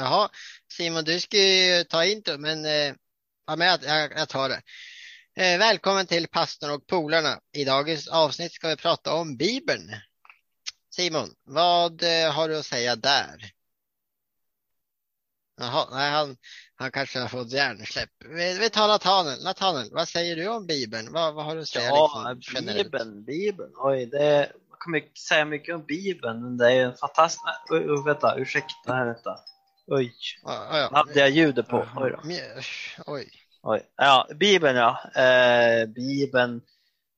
Jaha, 0.00 0.28
Simon, 0.72 1.04
du 1.04 1.20
ska 1.20 1.36
ju 1.36 1.84
ta 1.84 2.04
intro, 2.04 2.38
men 2.38 2.64
eh, 2.64 2.94
ja, 3.46 3.56
men 3.56 3.68
jag, 3.68 3.78
jag, 3.82 4.12
jag 4.16 4.28
tar 4.28 4.48
det. 4.48 4.62
Eh, 5.36 5.58
välkommen 5.58 6.06
till 6.06 6.28
pastorn 6.28 6.70
och 6.70 6.86
polarna. 6.86 7.40
I 7.52 7.64
dagens 7.64 8.08
avsnitt 8.08 8.52
ska 8.52 8.68
vi 8.68 8.76
prata 8.76 9.14
om 9.14 9.36
Bibeln. 9.36 9.90
Simon, 10.94 11.28
vad 11.44 12.02
eh, 12.02 12.32
har 12.32 12.48
du 12.48 12.58
att 12.58 12.66
säga 12.66 12.96
där? 12.96 13.50
Jaha, 15.60 15.88
nej, 15.92 16.10
han, 16.10 16.36
han 16.74 16.90
kanske 16.92 17.18
har 17.18 17.28
fått 17.28 17.52
hjärnsläpp. 17.52 18.10
Vi, 18.18 18.58
vi 18.58 18.70
tar 18.70 18.88
Nathaniel. 18.88 19.44
Nathaniel, 19.44 19.88
vad 19.92 20.08
säger 20.08 20.36
du 20.36 20.48
om 20.48 20.66
Bibeln? 20.66 21.12
Vad, 21.12 21.34
vad 21.34 21.44
har 21.44 21.54
du 21.54 21.60
att 21.60 21.68
säga? 21.68 21.88
Ja, 21.88 22.32
liksom? 22.36 22.66
Bibeln, 22.66 23.24
Bibeln. 23.24 23.72
Oj, 23.76 24.06
det, 24.06 24.52
man 24.70 24.78
kan 24.80 24.92
mycket, 24.92 25.18
säga 25.18 25.44
mycket 25.44 25.74
om 25.74 25.84
Bibeln, 25.84 26.42
men 26.42 26.56
det 26.56 26.72
är 26.72 26.84
en 26.84 26.96
fantastisk... 26.96 27.44
Vänta, 28.06 28.34
ursäkta 28.36 28.94
här, 28.94 29.06
vänta. 29.06 29.38
Oj, 29.92 30.14
Ja, 30.42 30.78
ja, 30.78 30.90
hade 30.92 31.20
jag 31.20 31.30
ljudet 31.30 31.68
på? 31.68 31.86
Oj 31.96 32.10
då. 32.10 32.20
Oj. 33.06 33.30
Oj. 33.62 33.82
Ja, 33.96 34.28
Bibeln 34.34 34.76
ja. 34.76 35.10
Eh, 35.22 35.86
Bibeln, 35.86 36.60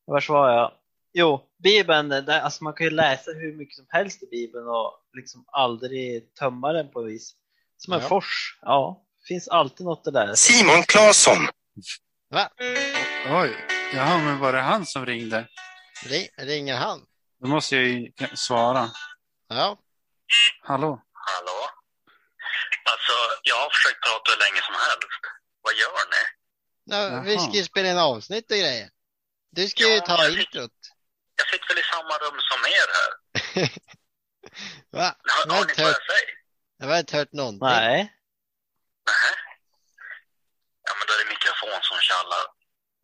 var 0.05 0.25
var 0.29 0.51
jag? 0.53 0.73
Jo, 1.13 1.41
Bibeln, 1.63 2.09
där, 2.09 2.41
alltså 2.41 2.65
man 2.65 2.75
kan 2.75 2.85
ju 2.87 2.91
läsa 2.91 3.31
hur 3.31 3.57
mycket 3.57 3.77
som 3.77 3.87
helst 3.89 4.23
i 4.23 4.27
Bibeln 4.31 4.67
och 4.69 4.93
liksom 5.17 5.45
aldrig 5.53 6.35
tömma 6.35 6.73
den 6.73 6.91
på 6.91 7.03
vis. 7.03 7.35
Som 7.77 7.93
en 7.93 8.01
Ja. 8.01 8.09
fors, 8.09 8.59
ja. 8.63 9.03
Finns 9.29 9.49
alltid 9.49 9.87
något 9.87 10.07
att 10.07 10.13
lära 10.13 10.37
sig. 10.37 10.55
Simon 10.55 10.83
Claesson. 10.83 11.49
Va? 12.31 12.49
Oj, 13.31 13.51
jaha, 13.95 14.19
men 14.19 14.39
var 14.39 14.53
det 14.53 14.61
han 14.61 14.87
som 14.87 15.07
ringde? 15.07 15.49
Ring, 16.07 16.27
ringer 16.39 16.77
han? 16.77 17.01
Då 17.41 17.49
måste 17.49 17.77
jag 17.77 17.85
ju 17.85 18.13
svara. 18.35 18.89
Ja. 19.49 19.79
Hallå? 20.63 21.03
Jag 23.43 23.57
har 23.57 23.71
försökt 23.71 24.01
prata 24.07 24.31
hur 24.33 24.39
länge 24.39 24.61
som 24.69 24.75
helst. 24.75 25.21
Vad 25.63 25.75
gör 25.75 26.05
ni? 26.15 26.23
Ja, 26.85 27.21
vi 27.21 27.39
ska 27.39 27.53
ju 27.53 27.65
spela 27.65 27.89
in 27.91 27.99
avsnitt 27.99 28.51
och 28.51 28.57
grejer. 28.57 28.91
Du 29.51 29.69
ska 29.69 29.83
ju 29.83 29.95
Ja, 29.95 30.01
ta 30.07 30.25
jag 30.25 30.35
fick- 30.35 30.55
introt. 30.55 30.79
Jag 31.37 31.47
sitter 31.51 31.69
väl 31.69 31.79
i 31.79 31.83
samma 31.83 32.15
rum 32.25 32.39
som 32.51 32.61
er 32.79 32.89
här. 32.99 33.11
Va? 34.91 35.03
Har, 35.03 35.17
Jag 35.25 35.53
har 35.53 35.57
har 35.59 35.65
ni 35.65 35.71
inte 35.71 35.83
vad 35.83 35.93
hört, 35.93 36.03
jag 36.09 36.17
säger? 36.17 36.31
jag 36.77 36.87
har 36.87 36.99
inte 36.99 37.17
hört 37.17 37.33
någonting. 37.33 37.69
Nej. 37.69 37.99
Nähä. 39.07 39.35
Ja, 40.87 40.93
men 40.99 41.07
då 41.07 41.13
är 41.15 41.25
det 41.25 41.29
mikrofon 41.31 41.79
som 41.83 41.99
tjallar. 42.01 42.45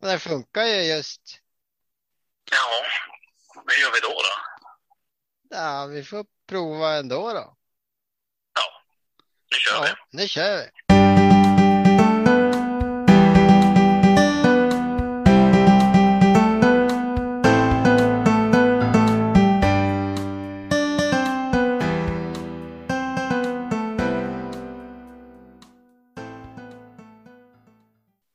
Men 0.01 0.09
det 0.11 0.19
funkar 0.19 0.63
ju 0.63 0.81
just. 0.95 1.21
Ja, 2.51 2.85
vad 3.65 3.75
gör 3.77 3.91
vi 3.91 3.99
då 3.99 4.07
då? 4.09 4.35
Ja, 5.49 5.85
vi 5.85 6.03
får 6.03 6.25
prova 6.47 6.93
ändå 6.95 7.33
då. 7.33 7.57
Nu 9.51 9.57
kör 9.57 9.81
vi. 9.81 9.87
Ja, 9.87 9.95
nu 10.11 10.27
kör 10.27 10.57
vi. 10.57 10.69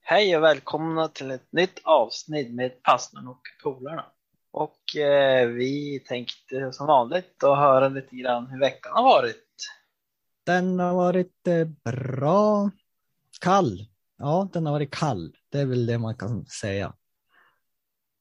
Hej 0.07 0.37
och 0.37 0.43
välkomna 0.43 1.09
till 1.09 1.31
ett 1.31 1.53
nytt 1.53 1.81
avsnitt 1.85 2.55
med 2.55 2.83
pastorn 2.83 3.29
och 3.29 3.41
polarna. 3.63 4.07
Och 4.53 4.97
eh, 4.97 5.49
vi 5.49 6.01
tänkte 6.09 6.73
som 6.73 6.87
vanligt 6.87 7.45
att 7.45 7.59
höra 7.59 7.89
lite 7.89 8.17
grann 8.17 8.47
hur 8.47 8.61
veckan 8.61 8.93
har 8.95 9.03
varit. 9.03 9.45
Den 10.45 10.79
har 10.79 10.95
varit 10.95 11.47
eh, 11.49 11.65
bra. 11.65 12.71
Kall. 13.41 13.89
Ja, 14.19 14.49
den 14.53 14.67
har 14.67 14.73
varit 14.73 14.91
kall. 14.91 15.37
Det 15.49 15.61
är 15.61 15.67
väl 15.67 15.87
det 15.87 15.99
man 15.99 16.17
kan 16.17 16.47
säga. 16.47 16.95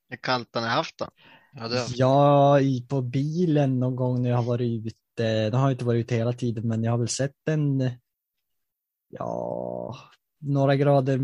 Hur 0.09 0.17
kallt 0.17 0.55
har 0.55 0.61
ni 0.61 0.67
haft 0.67 0.97
då? 0.97 1.07
Ja, 1.53 1.67
det, 1.67 1.85
Ja, 1.95 2.59
på 2.89 3.01
bilen 3.01 3.79
någon 3.79 3.95
gång 3.95 4.21
när 4.21 4.29
jag 4.29 4.37
har 4.37 4.43
varit 4.43 4.85
ute. 4.85 5.49
Den 5.49 5.59
har 5.59 5.71
inte 5.71 5.85
varit 5.85 5.99
ute 5.99 6.15
hela 6.15 6.33
tiden, 6.33 6.67
men 6.67 6.83
jag 6.83 6.91
har 6.91 6.97
väl 6.97 7.07
sett 7.07 7.35
den. 7.45 7.91
Ja, 9.09 9.95
några 10.39 10.75
grader 10.75 11.17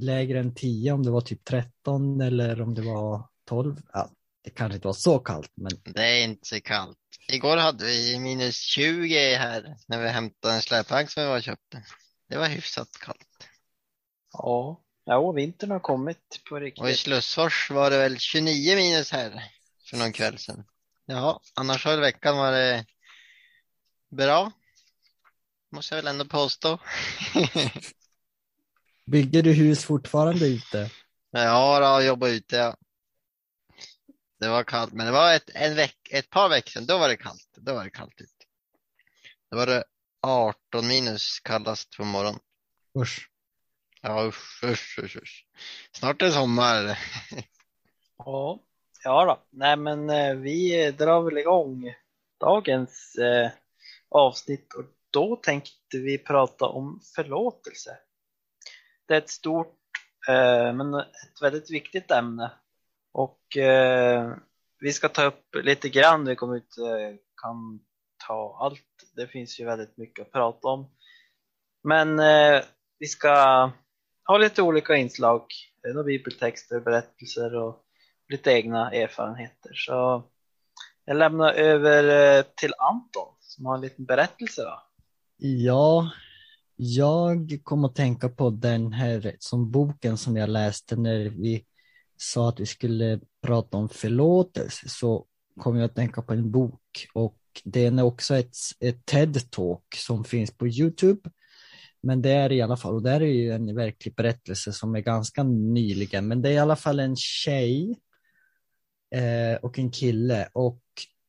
lägre 0.00 0.38
än 0.40 0.54
10 0.54 0.92
om 0.92 1.02
det 1.02 1.10
var 1.10 1.20
typ 1.20 1.44
13 1.44 2.20
eller 2.20 2.62
om 2.62 2.74
det 2.74 2.82
var 2.82 3.28
12. 3.44 3.76
Ja, 3.92 4.10
det 4.48 4.54
kanske 4.54 4.74
inte 4.74 4.88
var 4.88 4.94
så 4.94 5.18
kallt, 5.18 5.52
men 5.54 5.70
det 5.84 6.02
är 6.02 6.24
inte 6.24 6.46
så 6.46 6.60
kallt. 6.60 6.98
Igår 7.28 7.56
hade 7.56 7.84
vi 7.84 8.18
minus 8.18 8.56
20 8.56 9.34
här 9.34 9.76
när 9.86 10.02
vi 10.02 10.08
hämtade 10.08 10.54
en 10.54 10.62
släpvagn 10.62 11.08
som 11.08 11.22
vi 11.22 11.28
var 11.28 11.40
köpte. 11.40 11.84
Det 12.28 12.36
var 12.36 12.46
hyfsat 12.46 12.88
kallt. 13.00 13.48
Ja, 14.32 14.80
ja 15.04 15.32
vintern 15.32 15.70
har 15.70 15.80
kommit 15.80 16.40
på 16.48 16.54
Och 16.54 16.60
i 16.60 16.64
riktigt. 16.64 16.98
Slussfors 16.98 17.70
var 17.70 17.90
det 17.90 17.98
väl 17.98 18.18
29 18.18 18.76
minus 18.76 19.12
här 19.12 19.44
för 19.90 19.96
någon 19.96 20.12
kväll 20.12 20.38
sedan. 20.38 20.64
Ja, 21.06 21.40
annars 21.54 21.84
har 21.84 21.98
veckan 21.98 22.36
varit 22.36 22.86
bra. 24.10 24.52
Måste 25.72 25.94
jag 25.94 26.02
väl 26.02 26.10
ändå 26.10 26.24
påstå. 26.24 26.78
bygger 29.06 29.42
du 29.42 29.52
hus 29.52 29.84
fortfarande 29.84 30.46
ute? 30.46 30.90
Ja, 31.30 31.98
då, 31.98 32.06
jobba 32.06 32.28
ute 32.28 32.56
ja. 32.56 32.76
Det 34.38 34.48
var 34.48 34.64
kallt, 34.64 34.92
men 34.92 35.06
det 35.06 35.12
var 35.12 35.34
ett, 35.34 35.50
en 35.54 35.74
veck, 35.74 36.08
ett 36.10 36.30
par 36.30 36.48
veckor 36.48 36.70
sedan, 36.70 36.86
då 36.86 36.98
var 36.98 37.08
det 37.08 37.16
kallt. 37.16 37.48
Då 37.56 37.74
var 37.74 37.84
det 37.84 37.90
kallt 37.90 38.20
ute. 38.20 38.44
Då 39.50 39.56
var 39.56 39.66
det 39.66 39.84
18 40.22 40.88
minus 40.88 41.40
kallast 41.40 41.96
på 41.96 42.04
morgonen. 42.04 42.40
Usch. 42.98 43.30
Ja, 44.00 44.26
usch, 44.26 44.64
usch, 44.64 44.98
usch, 44.98 45.16
usch. 45.16 45.46
Snart 45.92 46.22
är 46.22 46.26
det 46.26 46.32
sommar. 46.32 46.98
Ja, 48.24 48.62
ja 49.04 49.24
då. 49.24 49.42
Nej 49.50 49.76
men 49.76 50.10
eh, 50.10 50.34
vi 50.34 50.90
drar 50.90 51.22
väl 51.22 51.38
igång 51.38 51.94
dagens 52.40 53.14
eh, 53.14 53.50
avsnitt 54.08 54.74
och 54.74 54.84
då 55.10 55.36
tänkte 55.36 55.98
vi 55.98 56.18
prata 56.18 56.66
om 56.66 57.00
förlåtelse. 57.14 57.98
Det 59.06 59.14
är 59.14 59.18
ett 59.18 59.30
stort 59.30 59.78
eh, 60.28 60.72
men 60.72 60.94
ett 60.94 61.42
väldigt 61.42 61.70
viktigt 61.70 62.10
ämne 62.10 62.50
och 63.12 63.56
eh, 63.56 64.36
vi 64.80 64.92
ska 64.92 65.08
ta 65.08 65.24
upp 65.24 65.44
lite 65.62 65.88
grann, 65.88 66.24
vi 66.24 66.36
kommer 66.36 66.56
inte 66.56 66.82
eh, 66.82 67.16
kan 67.42 67.80
ta 68.26 68.58
allt, 68.60 68.82
det 69.16 69.26
finns 69.26 69.60
ju 69.60 69.64
väldigt 69.64 69.96
mycket 69.96 70.26
att 70.26 70.32
prata 70.32 70.68
om. 70.68 70.90
Men 71.84 72.18
eh, 72.18 72.62
vi 72.98 73.06
ska 73.06 73.70
ha 74.26 74.38
lite 74.38 74.62
olika 74.62 74.96
inslag, 74.96 75.42
några 75.84 76.04
bibeltexter, 76.04 76.80
berättelser 76.80 77.56
och 77.56 77.84
lite 78.28 78.52
egna 78.52 78.92
erfarenheter. 78.92 79.70
Så 79.74 80.24
jag 81.04 81.16
lämnar 81.16 81.52
över 81.52 82.36
eh, 82.38 82.44
till 82.56 82.74
Anton 82.78 83.34
som 83.40 83.66
har 83.66 83.74
en 83.74 83.80
liten 83.80 84.04
berättelse. 84.04 84.62
Då. 84.62 84.82
Ja, 85.36 86.10
jag 86.76 87.58
kom 87.62 87.84
att 87.84 87.94
tänka 87.94 88.28
på 88.28 88.50
den 88.50 88.92
här 88.92 89.36
som 89.38 89.70
boken 89.70 90.16
som 90.16 90.36
jag 90.36 90.48
läste 90.48 90.96
när 90.96 91.28
vi 91.28 91.64
sa 92.18 92.48
att 92.48 92.60
vi 92.60 92.66
skulle 92.66 93.20
prata 93.42 93.76
om 93.76 93.88
förlåtelse 93.88 94.88
så 94.88 95.26
kom 95.60 95.76
jag 95.76 95.84
att 95.84 95.96
tänka 95.96 96.22
på 96.22 96.32
en 96.32 96.50
bok 96.50 97.08
och 97.14 97.38
den 97.64 97.98
är 97.98 98.02
också 98.02 98.36
ett, 98.36 98.56
ett 98.80 99.06
TED-talk 99.06 99.82
som 99.96 100.24
finns 100.24 100.50
på 100.50 100.68
Youtube. 100.68 101.30
Men 102.02 102.22
det 102.22 102.30
är 102.30 102.52
i 102.52 102.62
alla 102.62 102.76
fall, 102.76 102.94
och 102.94 103.02
det 103.02 103.10
är 103.10 103.20
ju 103.20 103.52
en 103.52 103.74
verklig 103.74 104.14
berättelse 104.14 104.72
som 104.72 104.94
är 104.94 105.00
ganska 105.00 105.42
nyligen, 105.42 106.28
men 106.28 106.42
det 106.42 106.48
är 106.48 106.52
i 106.52 106.58
alla 106.58 106.76
fall 106.76 107.00
en 107.00 107.16
tjej 107.16 108.00
eh, 109.14 109.54
och 109.62 109.78
en 109.78 109.90
kille 109.90 110.48
och 110.52 110.82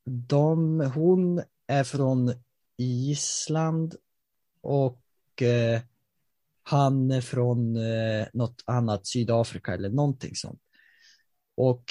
de, 0.06 0.80
hon 0.96 1.44
är 1.68 1.84
från 1.84 2.34
Island 2.78 3.96
och 4.62 5.42
eh, 5.42 5.82
han 6.64 7.12
är 7.12 7.22
från 7.22 7.76
eh, 7.76 8.28
något 8.34 8.64
annat, 8.66 9.08
Sydafrika 9.08 9.74
eller 9.74 9.90
någonting 9.90 10.36
sånt. 10.36 10.62
Och 11.60 11.84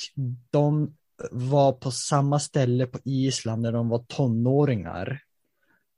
de 0.51 0.97
var 1.31 1.73
på 1.73 1.91
samma 1.91 2.39
ställe 2.39 2.87
på 2.87 2.99
Island 3.05 3.63
när 3.63 3.73
de 3.73 3.89
var 3.89 3.99
tonåringar. 3.99 5.23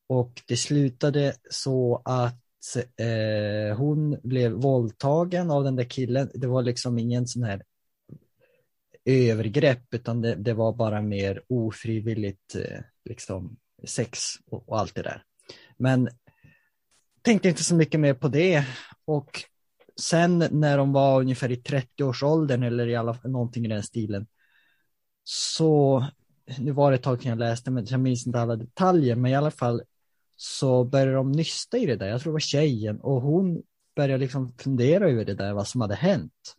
Och 0.06 0.43
det 0.46 0.56
slutade 0.56 1.34
så 1.50 2.02
att 2.05 2.76
eh, 2.96 3.76
hon 3.76 4.20
blev 4.22 4.52
våldtagen 4.52 5.50
av 5.50 5.64
den 5.64 5.76
där 5.76 5.84
killen. 5.84 6.31
Det 6.34 6.46
var 6.46 6.62
liksom 6.62 6.99
ingen 6.99 7.26
sån 7.26 7.43
här 7.43 7.62
övergrepp 9.05 9.94
utan 9.94 10.20
det, 10.20 10.34
det 10.34 10.52
var 10.52 10.72
bara 10.72 11.02
mer 11.02 11.43
ofrivilligt 11.49 12.55
eh, 12.55 12.81
liksom 13.05 13.56
sex 13.84 14.19
och, 14.46 14.69
och 14.69 14.78
allt 14.78 14.94
det 14.94 15.02
där. 15.02 15.25
Men 15.76 16.08
tänkte 17.22 17.49
inte 17.49 17.64
så 17.64 17.75
mycket 17.75 18.00
mer 18.00 18.14
på 18.14 18.28
det 18.28 18.64
och 19.05 19.44
sen 20.00 20.38
när 20.50 20.79
de 20.79 20.93
var 20.93 21.20
ungefär 21.20 21.50
i 21.50 21.56
30-årsåldern 21.56 22.62
eller 22.62 22.87
i 22.87 22.97
alla 22.97 23.14
fall 23.14 23.31
någonting 23.31 23.64
i 23.64 23.69
den 23.69 23.82
stilen 23.82 24.26
så 25.25 26.05
nu 26.58 26.73
var 26.73 26.91
det 26.91 26.97
ett 26.97 27.02
tag 27.02 27.23
sedan 27.23 27.31
jag 27.31 27.38
läste 27.38 27.70
men 27.70 27.87
jag 27.88 28.00
minns 28.00 28.26
inte 28.26 28.41
alla 28.41 28.56
detaljer 28.56 29.17
men 29.17 29.31
i 29.31 29.35
alla 29.35 29.50
fall 29.50 29.82
så 30.37 30.85
började 30.85 31.12
de 31.12 31.32
nysta 31.32 31.79
i 31.79 31.87
det 31.87 31.97
där. 31.97 32.08
Jag 32.08 32.20
tror 32.20 32.32
det 32.32 32.35
var 32.35 32.41
tjejen 32.41 33.00
och 33.00 33.23
hon 33.23 33.62
började 33.97 34.19
liksom 34.19 34.52
fundera 34.58 35.11
över 35.11 35.25
det 35.25 35.35
där, 35.35 35.52
vad 35.52 35.69
som 35.69 35.81
hade 35.81 35.94
hänt. 35.94 36.56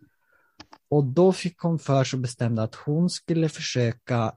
Och 0.89 1.03
då 1.03 1.33
fick 1.33 1.59
hon 1.59 1.79
för 1.79 2.03
sig 2.03 2.17
och 2.17 2.21
bestämde 2.21 2.63
att 2.63 2.75
hon 2.75 3.09
skulle 3.09 3.49
försöka 3.49 4.35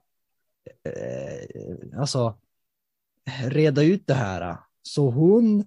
eh, 0.83 1.99
alltså 1.99 2.37
reda 3.45 3.83
ut 3.83 4.07
det 4.07 4.13
här. 4.13 4.57
Så 4.81 5.09
hon 5.09 5.65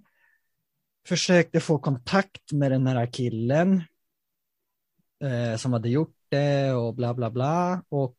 försökte 1.09 1.61
få 1.61 1.79
kontakt 1.79 2.53
med 2.53 2.71
den 2.71 2.87
här 2.87 3.13
killen 3.13 3.83
eh, 5.25 5.57
som 5.57 5.73
hade 5.73 5.89
gjort 5.89 6.17
det 6.29 6.73
och 6.73 6.95
bla 6.95 7.15
bla 7.15 7.31
bla. 7.31 7.83
Och 7.89 8.19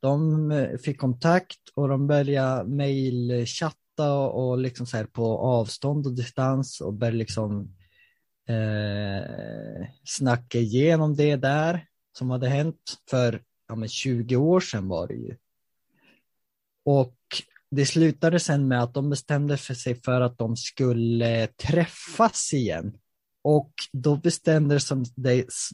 de 0.00 0.50
eh, 0.50 0.78
fick 0.78 0.98
kontakt 0.98 1.60
och 1.74 1.88
de 1.88 2.06
började 2.06 2.64
mejlchatta 2.64 4.12
och, 4.14 4.50
och 4.50 4.58
liksom 4.58 4.86
så 4.86 4.96
här 4.96 5.04
på 5.04 5.38
avstånd 5.38 6.06
och 6.06 6.14
distans 6.14 6.80
och 6.80 6.94
började 6.94 7.16
liksom 7.16 7.76
eh, 8.48 9.86
snacka 10.04 10.58
igenom 10.58 11.16
det 11.16 11.36
där 11.36 11.86
som 12.18 12.30
hade 12.30 12.48
hänt 12.48 12.96
för 13.10 13.42
ja, 13.68 13.74
men 13.74 13.88
20 13.88 14.36
år 14.36 14.60
sedan 14.60 14.88
var 14.88 15.08
det 15.08 15.14
ju. 15.14 15.36
Och 16.84 17.16
det 17.74 17.86
slutade 17.86 18.40
sen 18.40 18.68
med 18.68 18.82
att 18.82 18.94
de 18.94 19.10
bestämde 19.10 19.56
för 19.56 19.74
sig 19.74 20.02
för 20.02 20.20
att 20.20 20.38
de 20.38 20.56
skulle 20.56 21.46
träffas 21.46 22.52
igen. 22.52 22.92
Och 23.42 23.72
då 23.92 24.16
bestämde 24.16 24.80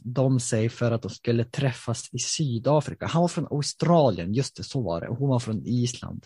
de 0.03 0.39
sig 0.39 0.69
för 0.69 0.91
att 0.91 1.01
de 1.01 1.09
skulle 1.09 1.45
träffas 1.45 2.09
i 2.13 2.19
Sydafrika. 2.19 3.07
Han 3.07 3.21
var 3.21 3.27
från 3.27 3.47
Australien, 3.51 4.33
just 4.33 4.55
det, 4.55 4.63
så 4.63 4.81
var 4.81 5.01
det. 5.01 5.07
och 5.07 5.17
hon 5.17 5.29
var 5.29 5.39
från 5.39 5.65
Island. 5.65 6.25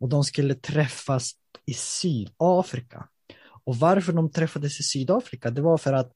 Och 0.00 0.08
de 0.08 0.24
skulle 0.24 0.54
träffas 0.54 1.32
i 1.66 1.74
Sydafrika. 1.74 3.08
Och 3.64 3.76
varför 3.76 4.12
de 4.12 4.30
träffades 4.30 4.80
i 4.80 4.82
Sydafrika, 4.82 5.50
det 5.50 5.62
var 5.62 5.78
för 5.78 5.92
att 5.92 6.12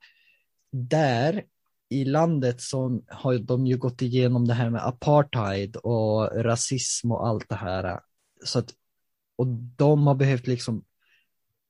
där 0.73 1.43
i 1.89 2.05
landet 2.05 2.61
så 2.61 3.01
har 3.09 3.39
de 3.39 3.67
ju 3.67 3.77
gått 3.77 4.03
igenom 4.03 4.49
det 4.49 4.55
här 4.55 4.71
med 4.71 4.87
apartheid 4.87 5.77
och 5.77 6.45
rasism 6.45 7.13
och 7.13 7.27
allt 7.27 7.49
det 7.49 7.55
här. 7.55 8.01
Så 8.45 8.59
att, 8.59 8.75
och 9.37 9.47
de 9.77 10.07
har 10.07 10.15
behövt 10.15 10.47
liksom 10.47 10.85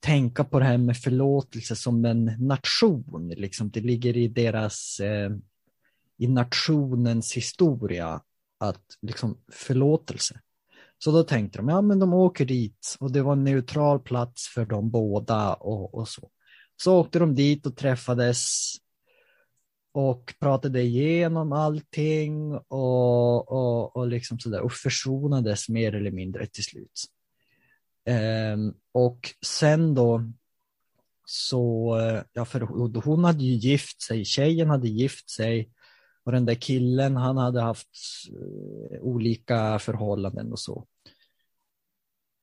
tänka 0.01 0.45
på 0.45 0.59
det 0.59 0.65
här 0.65 0.79
med 0.79 0.97
förlåtelse 0.97 1.77
som 1.77 2.05
en 2.05 2.25
nation. 2.39 3.29
Liksom. 3.37 3.71
Det 3.71 3.81
ligger 3.81 4.17
i 4.17 4.29
deras, 4.29 5.01
eh, 5.01 5.31
i 6.19 6.29
nationens 6.29 7.37
historia 7.37 8.23
att 8.59 8.85
liksom 9.03 9.39
förlåtelse. 9.53 10.41
Så 10.99 11.13
då 11.13 11.23
tänkte 11.23 11.59
de, 11.59 11.69
ja 11.69 11.81
men 11.81 11.99
de 11.99 12.15
åker 12.15 12.45
dit 12.45 12.97
och 13.01 13.13
det 13.13 13.23
var 13.23 13.33
en 13.33 13.45
neutral 13.45 14.01
plats 14.01 14.49
för 14.49 14.67
dem 14.67 14.91
båda 14.91 15.55
och, 15.55 15.95
och 15.95 16.09
så. 16.09 16.31
Så 16.77 17.01
åkte 17.01 17.19
de 17.19 17.35
dit 17.35 17.67
och 17.67 17.77
träffades 17.77 18.71
och 19.93 20.35
pratade 20.41 20.83
igenom 20.83 21.53
allting 21.53 22.55
och, 22.69 23.53
och, 23.53 23.97
och 23.97 24.07
liksom 24.07 24.39
sådär 24.39 24.61
och 24.61 24.73
försonades 24.73 25.69
mer 25.69 25.95
eller 25.95 26.11
mindre 26.11 26.47
till 26.47 26.65
slut. 26.65 27.05
Um, 28.55 28.75
och 28.93 29.21
sen 29.47 29.95
då 29.95 30.33
så, 31.25 31.97
eh, 31.99 32.23
ja 32.33 32.45
för 32.45 32.61
hon 33.01 33.25
hade 33.25 33.45
ju 33.45 33.55
gift 33.55 34.03
sig, 34.03 34.25
tjejen 34.25 34.71
hade 34.71 34.89
gift 34.89 35.31
sig 35.31 35.71
och 36.25 36.33
den 36.33 36.47
där 36.47 36.55
killen 36.55 37.17
han 37.17 37.37
hade 37.37 37.61
haft 37.61 37.89
eh, 38.29 39.01
olika 39.01 39.79
förhållanden 39.79 40.53
och 40.53 40.59
så. 40.59 40.87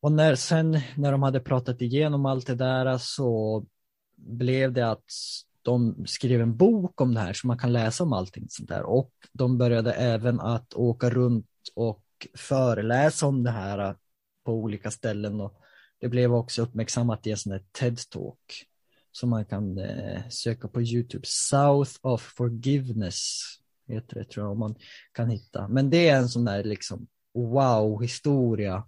Och 0.02 0.12
när, 0.12 0.36
sen 0.36 0.80
när 0.96 1.12
de 1.12 1.24
hade 1.24 1.40
pratat 1.40 1.82
igenom 1.82 2.26
allt 2.26 2.48
det 2.48 2.56
där 2.56 2.98
så 2.98 3.66
blev 4.16 4.74
det 4.74 4.92
att 4.92 5.06
de 5.68 6.06
skrev 6.06 6.42
en 6.42 6.58
bok 6.58 7.02
om 7.02 7.14
det 7.14 7.20
här 7.20 7.34
så 7.34 7.48
man 7.48 7.58
kan 7.58 7.74
läsa 7.74 8.04
om 8.04 8.14
allting 8.14 8.46
sånt 8.50 8.70
där 8.70 8.84
och 8.84 9.12
de 9.34 9.58
började 9.58 9.94
även 9.94 10.40
att 10.40 10.74
åka 10.74 11.10
runt 11.10 11.48
och 11.76 12.04
föreläsa 12.36 13.28
om 13.28 13.44
det 13.44 13.52
här 13.52 13.96
på 14.46 14.54
olika 14.54 14.92
ställen 14.92 15.42
och 15.42 15.62
det 16.00 16.08
blev 16.08 16.34
också 16.34 16.62
uppmärksammat 16.62 17.28
i 17.28 17.32
en 17.32 17.38
sån 17.38 17.52
här 17.52 17.64
TED-talk 17.80 18.64
som 19.12 19.30
man 19.30 19.46
kan 19.46 19.78
eh, 19.78 20.30
söka 20.30 20.68
på 20.68 20.82
YouTube. 20.82 21.26
South 21.28 21.92
of 22.02 22.22
Forgiveness 22.22 23.42
heter 23.88 24.16
det 24.16 24.26
tror 24.26 24.46
jag 24.46 24.52
om 24.52 24.60
man 24.60 24.76
kan 25.12 25.30
hitta. 25.30 25.68
Men 25.68 25.90
det 25.90 26.10
är 26.10 26.18
en 26.18 26.30
sån 26.30 26.46
där 26.46 26.64
liksom 26.64 27.08
wow-historia 27.34 28.84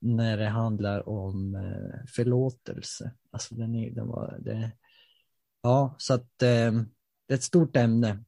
när 0.00 0.36
det 0.36 0.48
handlar 0.48 1.08
om 1.08 1.54
eh, 1.54 2.06
förlåtelse. 2.08 3.12
Alltså 3.30 3.54
den 3.54 3.74
är, 3.74 3.90
den 3.90 4.08
var, 4.08 4.38
det, 4.40 4.72
ja, 5.62 5.94
så 5.98 6.14
att 6.14 6.42
eh, 6.42 6.72
det 7.28 7.34
är 7.34 7.34
ett 7.34 7.42
stort 7.42 7.76
ämne. 7.76 8.24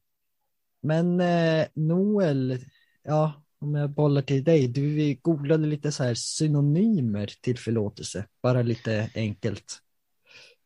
Men 0.81 1.19
eh, 1.19 1.67
Noel, 1.73 2.59
ja, 3.03 3.43
om 3.59 3.75
jag 3.75 3.89
bollar 3.89 4.21
till 4.21 4.43
dig, 4.43 4.67
du 4.67 5.15
googlade 5.21 5.67
lite 5.67 5.91
så 5.91 6.03
här 6.03 6.13
synonymer 6.13 7.33
till 7.41 7.57
förlåtelse, 7.57 8.25
bara 8.41 8.61
lite 8.61 9.09
enkelt. 9.15 9.79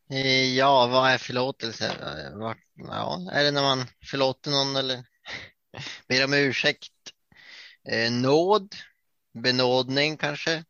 Eh, 0.10 0.56
ja, 0.56 0.88
vad 0.88 1.10
är 1.10 1.18
förlåtelse? 1.18 1.88
Eh, 1.88 2.56
ja, 2.76 3.32
är 3.32 3.44
det 3.44 3.52
när 3.52 3.62
man 3.62 3.86
förlåter 4.06 4.52
någon 4.52 4.76
eller 4.76 5.04
ber 6.08 6.26
om 6.26 6.34
ursäkt? 6.34 6.92
Eh, 7.90 8.12
nåd, 8.12 8.76
benådning 9.44 10.18
kanske, 10.18 10.64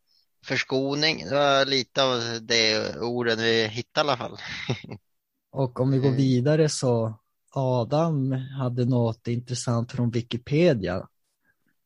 förskoning. 0.46 1.24
Det 1.24 1.34
var 1.34 1.64
lite 1.64 2.02
av 2.04 2.38
det 2.42 2.96
orden 2.96 3.38
vi 3.38 3.66
hittade 3.66 4.08
i 4.08 4.10
alla 4.10 4.16
fall. 4.16 4.38
Och 5.50 5.80
om 5.80 5.90
vi 5.90 5.98
går 5.98 6.10
vidare 6.10 6.68
så 6.68 7.18
Adam 7.50 8.32
hade 8.32 8.84
något 8.84 9.28
intressant 9.28 9.92
från 9.92 10.10
Wikipedia 10.10 11.08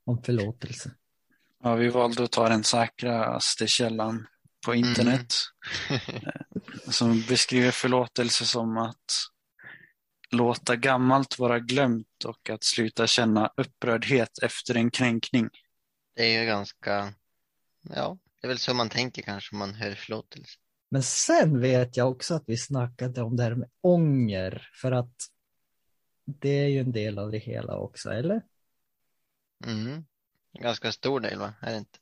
om 0.04 0.22
förlåtelse. 0.22 0.90
Ja, 1.62 1.74
vi 1.74 1.88
valde 1.88 2.24
att 2.24 2.32
ta 2.32 2.48
den 2.48 2.64
säkraste 2.64 3.66
källan 3.66 4.26
på 4.66 4.74
internet. 4.74 5.34
Mm. 5.88 6.00
som 6.90 7.22
beskriver 7.28 7.70
förlåtelse 7.70 8.46
som 8.46 8.78
att 8.78 9.04
låta 10.30 10.76
gammalt 10.76 11.38
vara 11.38 11.58
glömt 11.58 12.24
och 12.24 12.50
att 12.50 12.64
sluta 12.64 13.06
känna 13.06 13.52
upprördhet 13.56 14.38
efter 14.42 14.74
en 14.74 14.90
kränkning. 14.90 15.48
Det 16.16 16.34
är 16.34 16.40
ju 16.40 16.46
ganska, 16.46 17.14
ja, 17.82 18.18
det 18.40 18.46
är 18.46 18.48
väl 18.48 18.58
så 18.58 18.74
man 18.74 18.88
tänker 18.88 19.22
kanske 19.22 19.54
om 19.54 19.58
man 19.58 19.74
hör 19.74 19.94
förlåtelse. 19.94 20.58
Men 20.92 21.02
sen 21.02 21.60
vet 21.60 21.96
jag 21.96 22.10
också 22.10 22.34
att 22.34 22.44
vi 22.46 22.56
snackade 22.56 23.22
om 23.22 23.36
det 23.36 23.42
här 23.42 23.54
med 23.54 23.68
ånger, 23.80 24.68
för 24.74 24.92
att 24.92 25.14
det 26.24 26.48
är 26.48 26.68
ju 26.68 26.80
en 26.80 26.92
del 26.92 27.18
av 27.18 27.30
det 27.30 27.38
hela 27.38 27.76
också, 27.76 28.10
eller? 28.10 28.42
Mm. 29.66 30.04
Ganska 30.60 30.92
stor 30.92 31.20
del, 31.20 31.38
va? 31.38 31.54
Är 31.62 31.70
det 31.70 31.78
inte? 31.78 31.98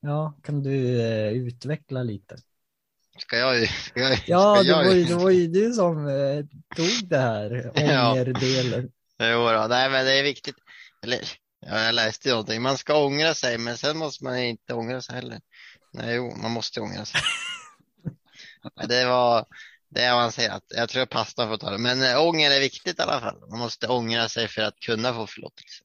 Ja, 0.00 0.38
kan 0.42 0.62
du 0.62 1.00
eh, 1.00 1.32
utveckla 1.32 2.02
lite? 2.02 2.36
Ska 3.18 3.36
jag? 3.36 3.68
Ska 3.86 4.00
jag 4.00 4.18
ja, 4.26 4.54
ska 4.54 4.62
det, 4.62 4.68
jag, 4.68 4.84
var 4.84 4.94
ju, 4.94 5.04
det 5.04 5.14
var 5.14 5.30
ju 5.30 5.46
du 5.46 5.72
som 5.72 6.08
eh, 6.08 6.44
tog 6.76 7.08
det 7.08 7.18
här, 7.18 7.72
ångerdelen. 7.76 8.92
Jo 9.18 9.52
då, 9.52 9.66
nej 9.68 9.90
men 9.90 10.04
det 10.04 10.18
är 10.18 10.22
viktigt. 10.22 10.56
Eller, 11.02 11.20
ja, 11.60 11.80
jag 11.80 11.94
läste 11.94 12.28
ju 12.28 12.32
någonting, 12.32 12.62
man 12.62 12.78
ska 12.78 13.04
ångra 13.04 13.34
sig, 13.34 13.58
men 13.58 13.76
sen 13.76 13.98
måste 13.98 14.24
man 14.24 14.38
inte 14.38 14.74
ångra 14.74 15.02
sig 15.02 15.14
heller. 15.14 15.40
Nej, 15.92 16.14
jo, 16.14 16.36
man 16.42 16.50
måste 16.50 16.80
ångra 16.80 17.04
sig. 17.04 17.20
det 18.88 19.04
var, 19.04 19.46
det 19.88 20.02
är 20.02 20.12
avancerat. 20.12 20.62
Jag 20.68 20.88
tror 20.88 21.06
pastan 21.06 21.48
får 21.48 21.56
ta 21.56 21.70
det. 21.70 21.78
Men 21.78 22.02
äh, 22.02 22.26
ånger 22.26 22.50
är 22.50 22.60
viktigt 22.60 22.98
i 22.98 23.02
alla 23.02 23.20
fall. 23.20 23.40
Man 23.50 23.58
måste 23.58 23.88
ångra 23.88 24.28
sig 24.28 24.48
för 24.48 24.62
att 24.62 24.80
kunna 24.80 25.14
få 25.14 25.26
förlåtelse. 25.26 25.84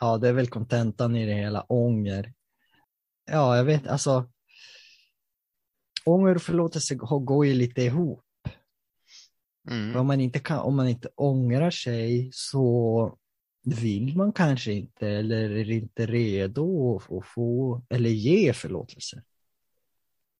Ja, 0.00 0.18
det 0.18 0.28
är 0.28 0.32
väl 0.32 0.48
kontentan 0.48 1.16
i 1.16 1.26
det 1.26 1.34
hela, 1.34 1.62
ånger. 1.68 2.32
Ja, 3.26 3.56
jag 3.56 3.64
vet, 3.64 3.86
alltså. 3.86 4.30
Ånger 6.04 6.34
och 6.34 6.42
förlåtelse 6.42 6.94
går 6.94 7.46
ju 7.46 7.54
lite 7.54 7.82
ihop. 7.82 8.20
Mm. 9.70 9.96
Om, 9.96 10.06
man 10.06 10.20
inte 10.20 10.38
kan, 10.38 10.58
om 10.58 10.76
man 10.76 10.88
inte 10.88 11.08
ångrar 11.16 11.70
sig 11.70 12.30
så 12.32 13.18
vill 13.64 14.16
man 14.16 14.32
kanske 14.32 14.72
inte 14.72 15.08
eller 15.08 15.50
är 15.50 15.70
inte 15.70 16.06
redo 16.06 16.96
att 16.96 17.26
få 17.26 17.82
eller 17.88 18.10
ge 18.10 18.52
förlåtelse. 18.52 19.22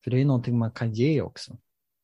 För 0.05 0.11
det 0.11 0.21
är 0.21 0.25
någonting 0.25 0.59
man 0.59 0.71
kan 0.71 0.93
ge 0.93 1.21
också. 1.21 1.57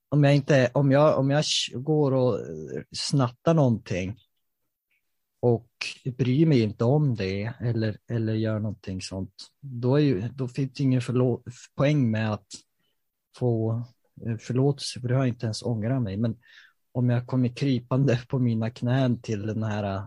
Om 0.09 0.25
jag, 0.25 0.35
inte, 0.35 0.71
om 0.75 0.91
jag, 0.91 1.19
om 1.19 1.31
jag 1.31 1.45
går 1.75 2.13
och 2.13 2.39
eh, 2.39 2.83
snattar 2.93 3.55
någonting 3.55 4.19
och 5.41 5.69
bryr 6.17 6.47
mig 6.47 6.61
inte 6.61 6.85
om 6.85 7.15
det 7.15 7.53
eller, 7.61 7.99
eller 8.09 8.35
gör 8.35 8.59
någonting 8.59 9.01
sånt, 9.01 9.35
då, 9.61 9.97
är 9.97 10.01
ju, 10.01 10.29
då 10.29 10.49
finns 10.49 10.73
det 10.73 10.83
ingen 10.83 11.01
förlåt, 11.01 11.43
poäng 11.77 12.11
med 12.11 12.33
att 12.33 12.47
få 13.39 13.83
eh, 14.27 14.37
förlåtelse, 14.37 15.01
för 15.01 15.09
det 15.09 15.15
har 15.15 15.21
jag 15.23 15.29
inte 15.29 15.47
ens 15.47 15.63
ångrat 15.63 16.03
mig. 16.03 16.17
Men 16.17 16.37
om 16.93 17.11
jag 17.11 17.27
kommer 17.27 17.49
krypande 17.49 18.21
på 18.29 18.39
mina 18.39 18.71
knän 18.71 19.23
till 19.23 19.47
den 19.47 19.63
här 19.63 19.85
eh, 19.97 20.05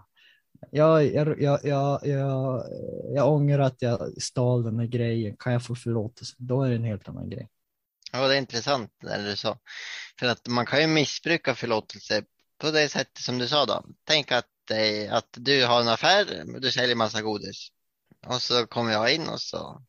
jag, 0.71 1.13
jag, 1.13 1.41
jag, 1.41 1.59
jag, 1.63 1.99
jag, 2.03 2.63
jag 3.13 3.33
ångrar 3.33 3.59
att 3.59 3.81
jag 3.81 4.21
stal 4.21 4.63
den 4.63 4.79
här 4.79 4.87
grejen, 4.87 5.35
kan 5.39 5.53
jag 5.53 5.63
få 5.63 5.75
förlåtelse? 5.75 6.35
Då 6.37 6.63
är 6.63 6.69
det 6.69 6.75
en 6.75 6.83
helt 6.83 7.09
annan 7.09 7.29
grej. 7.29 7.47
Ja, 8.15 8.27
det 8.27 8.33
är 8.35 8.37
intressant 8.37 8.91
det 9.01 9.23
du 9.23 9.35
sa. 9.35 9.59
För 10.19 10.25
att 10.27 10.47
man 10.47 10.65
kan 10.65 10.81
ju 10.81 10.87
missbruka 10.87 11.55
förlåtelse 11.55 12.23
på 12.57 12.71
det 12.71 12.89
sättet 12.89 13.17
som 13.17 13.37
du 13.37 13.47
sa 13.47 13.65
då. 13.65 13.85
Tänk 14.03 14.31
att, 14.31 14.71
eh, 14.71 15.13
att 15.13 15.29
du 15.31 15.65
har 15.65 15.81
en 15.81 15.87
affär, 15.87 16.43
du 16.59 16.71
säljer 16.71 16.95
massa 16.95 17.21
godis. 17.21 17.67
Och 18.27 18.41
så 18.41 18.67
kommer 18.67 18.91
jag 18.91 19.13
in 19.13 19.27
och 19.27 19.41
så, 19.41 19.81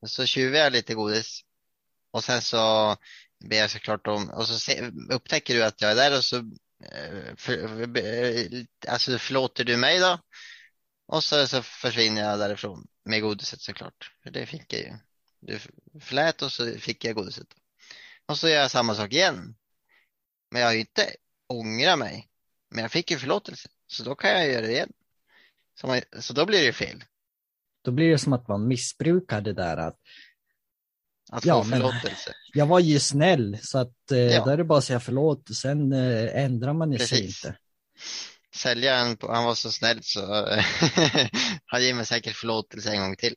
och 0.00 0.10
så 0.10 0.26
tjuvar 0.26 0.58
jag 0.58 0.72
lite 0.72 0.94
godis. 0.94 1.40
Och 2.10 2.24
sen 2.24 2.42
så 2.42 2.96
ber 3.50 3.56
jag 3.56 3.70
såklart 3.70 4.06
om, 4.06 4.30
och 4.30 4.48
så 4.48 4.58
se, 4.58 4.90
upptäcker 5.10 5.54
du 5.54 5.64
att 5.64 5.80
jag 5.80 5.90
är 5.90 5.94
där 5.94 6.16
och 6.18 6.24
så 6.24 6.36
eh, 6.84 7.36
för, 7.36 7.80
eh, 7.98 8.64
alltså 8.88 9.18
förlåter 9.18 9.64
du 9.64 9.76
mig 9.76 9.98
då? 9.98 10.18
Och 11.06 11.24
så, 11.24 11.46
så 11.46 11.62
försvinner 11.62 12.22
jag 12.22 12.38
därifrån 12.38 12.86
med 13.04 13.22
godiset 13.22 13.60
såklart. 13.60 14.12
För 14.22 14.30
det 14.30 14.46
fick 14.46 14.72
jag 14.72 14.80
ju. 14.80 14.92
Du 15.46 15.58
förlät 16.00 16.42
och 16.42 16.52
så 16.52 16.72
fick 16.78 17.04
jag 17.04 17.14
godiset. 17.14 17.46
Och 18.26 18.38
så 18.38 18.48
gör 18.48 18.60
jag 18.60 18.70
samma 18.70 18.94
sak 18.94 19.12
igen. 19.12 19.54
Men 20.50 20.60
jag 20.60 20.68
har 20.68 20.72
ju 20.74 20.80
inte 20.80 21.14
ångrat 21.48 21.98
mig. 21.98 22.28
Men 22.70 22.82
jag 22.82 22.90
fick 22.92 23.10
ju 23.10 23.18
förlåtelse. 23.18 23.68
Så 23.86 24.02
då 24.04 24.14
kan 24.14 24.30
jag 24.30 24.48
göra 24.48 24.66
det 24.66 24.72
igen. 24.72 24.92
Så, 25.80 25.86
man, 25.86 26.00
så 26.20 26.32
då 26.32 26.46
blir 26.46 26.66
det 26.66 26.72
fel. 26.72 27.04
Då 27.84 27.90
blir 27.90 28.10
det 28.10 28.18
som 28.18 28.32
att 28.32 28.48
man 28.48 28.68
missbrukar 28.68 29.40
det 29.40 29.52
där 29.52 29.76
att 29.76 29.98
Att 31.30 31.44
Ja, 31.44 31.64
få 31.64 31.70
förlåtelse. 31.70 32.32
jag 32.52 32.66
var 32.66 32.80
ju 32.80 33.00
snäll 33.00 33.58
så 33.62 33.78
att 33.78 34.10
eh, 34.12 34.18
Ja. 34.18 34.44
då 34.44 34.50
är 34.50 34.56
det 34.56 34.64
bara 34.64 34.78
att 34.78 34.84
säga 34.84 35.00
förlåt 35.00 35.50
och 35.50 35.56
sen 35.56 35.92
eh, 35.92 36.44
ändrar 36.44 36.72
man 36.72 36.92
ju 36.92 36.98
sig 36.98 37.26
inte. 37.26 37.56
Säljaren, 38.54 39.16
han 39.20 39.44
var 39.44 39.54
så 39.54 39.72
snäll 39.72 39.98
så 40.02 40.20
han 41.66 41.82
ger 41.82 41.94
mig 41.94 42.06
säkert 42.06 42.36
förlåtelse 42.36 42.90
en 42.90 43.00
gång 43.00 43.16
till. 43.16 43.34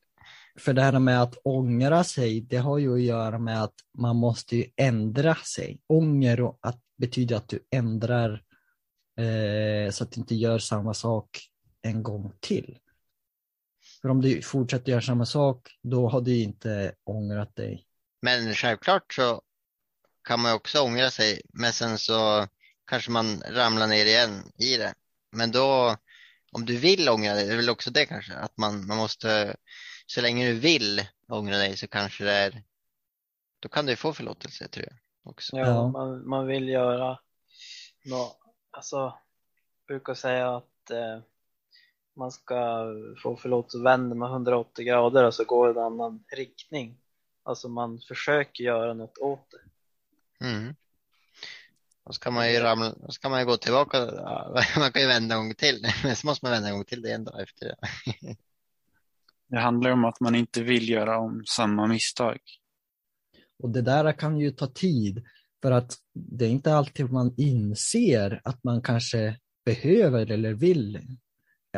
För 0.60 0.74
det 0.74 0.82
här 0.82 1.00
med 1.00 1.22
att 1.22 1.38
ångra 1.44 2.04
sig, 2.04 2.42
det 2.42 2.58
har 2.58 2.78
ju 2.78 2.94
att 2.94 3.02
göra 3.02 3.40
med 3.40 3.64
att 3.64 3.76
man 3.98 4.16
måste 4.16 4.56
ju 4.56 4.66
ändra 4.76 5.36
sig. 5.36 5.80
Ånger 5.88 6.42
och 6.42 6.60
att 6.62 6.82
betyder 6.98 7.36
att 7.36 7.50
du 7.50 7.60
ändrar 7.72 8.44
eh, 9.18 9.92
så 9.92 10.04
att 10.04 10.12
du 10.12 10.20
inte 10.20 10.36
gör 10.36 10.60
samma 10.60 10.94
sak 10.94 11.40
en 11.82 12.04
gång 12.04 12.34
till. 12.40 12.78
För 14.02 14.10
om 14.10 14.22
du 14.22 14.42
fortsätter 14.42 14.92
göra 14.92 15.02
samma 15.02 15.26
sak, 15.26 15.70
då 15.84 16.10
har 16.10 16.22
du 16.22 16.38
inte 16.38 16.96
ångrat 17.04 17.56
dig. 17.56 17.88
Men 18.22 18.54
självklart 18.54 19.14
så 19.14 19.42
kan 20.28 20.40
man 20.40 20.54
också 20.54 20.82
ångra 20.82 21.10
sig, 21.10 21.42
men 21.54 21.74
sen 21.74 21.98
så 21.98 22.48
kanske 22.86 23.12
man 23.12 23.42
ramlar 23.50 23.88
ner 23.88 24.06
igen 24.06 24.52
i 24.60 24.78
det. 24.78 24.94
Men 25.32 25.52
då, 25.52 25.96
om 26.52 26.66
du 26.66 26.78
vill 26.78 27.10
ångra 27.10 27.34
dig, 27.34 27.46
det 27.46 27.54
är 27.54 27.58
väl 27.58 27.70
också 27.70 27.92
det 27.92 28.06
kanske, 28.06 28.34
att 28.34 28.58
man, 28.58 28.88
man 28.88 28.98
måste, 28.98 29.56
så 30.08 30.22
länge 30.22 30.48
du 30.48 30.54
vill 30.54 31.08
ångra 31.28 31.58
dig 31.58 31.78
så 31.78 31.88
kanske 31.88 32.24
det 32.24 32.32
är, 32.32 32.64
då 33.60 33.70
kan 33.70 33.86
du 33.86 33.96
få 33.96 34.14
förlåtelse 34.14 34.68
tror 34.68 34.86
jag 34.90 34.98
också. 35.32 35.58
Ja. 35.58 35.88
Man, 35.88 36.30
man 36.30 36.48
vill 36.48 36.70
göra 36.70 37.20
nå 38.06 38.36
alltså, 38.72 39.14
brukar 39.88 40.14
säga 40.14 40.56
att 40.56 40.92
eh, 40.92 41.20
man 42.16 42.32
ska 42.32 42.86
få 43.24 43.38
förlåtelse 43.38 43.84
vända 43.84 44.16
med 44.16 44.30
180 44.30 44.86
grader 44.86 45.24
och 45.24 45.34
så 45.34 45.44
går 45.44 45.70
en 45.70 45.78
annan 45.78 46.24
riktning. 46.36 46.98
Alltså 47.44 47.70
man 47.70 48.00
försöker 48.08 48.64
göra 48.64 48.94
något 48.94 49.18
åt 49.18 49.52
det. 49.52 50.46
Mm. 50.46 50.76
Då 52.06 52.14
ska 52.14 52.32
man 52.32 52.54
ju 52.54 52.60
ramla, 52.60 52.94
då 52.98 53.12
ska 53.12 53.30
man 53.30 53.40
ju 53.40 53.46
gå 53.46 53.58
tillbaka, 53.58 53.98
man 54.78 54.92
kan 54.92 55.02
ju 55.02 55.08
vända 55.08 55.36
en 55.36 55.42
gång 55.42 55.56
till, 55.56 55.88
men 56.04 56.16
så 56.16 56.28
måste 56.28 56.46
man 56.46 56.52
vända 56.52 56.70
en 56.70 56.76
gång 56.76 56.86
till 56.86 57.02
det 57.02 57.12
en 57.12 57.24
dag 57.24 57.42
efter 57.42 57.66
det. 57.66 57.78
Det 59.48 59.58
handlar 59.60 59.92
om 59.92 60.06
att 60.06 60.20
man 60.20 60.36
inte 60.36 60.64
vill 60.64 60.90
göra 60.90 61.18
om 61.18 61.44
samma 61.46 61.88
misstag. 61.88 62.38
Och 63.60 63.70
det 63.70 63.82
där 63.82 64.12
kan 64.12 64.40
ju 64.40 64.52
ta 64.52 64.68
tid 64.68 65.26
för 65.62 65.72
att 65.72 65.94
det 66.14 66.46
är 66.46 66.50
inte 66.50 66.74
alltid 66.76 67.12
man 67.12 67.34
inser 67.38 68.42
att 68.44 68.64
man 68.64 68.82
kanske 68.82 69.38
behöver 69.66 70.32
eller 70.32 70.54
vill 70.54 71.02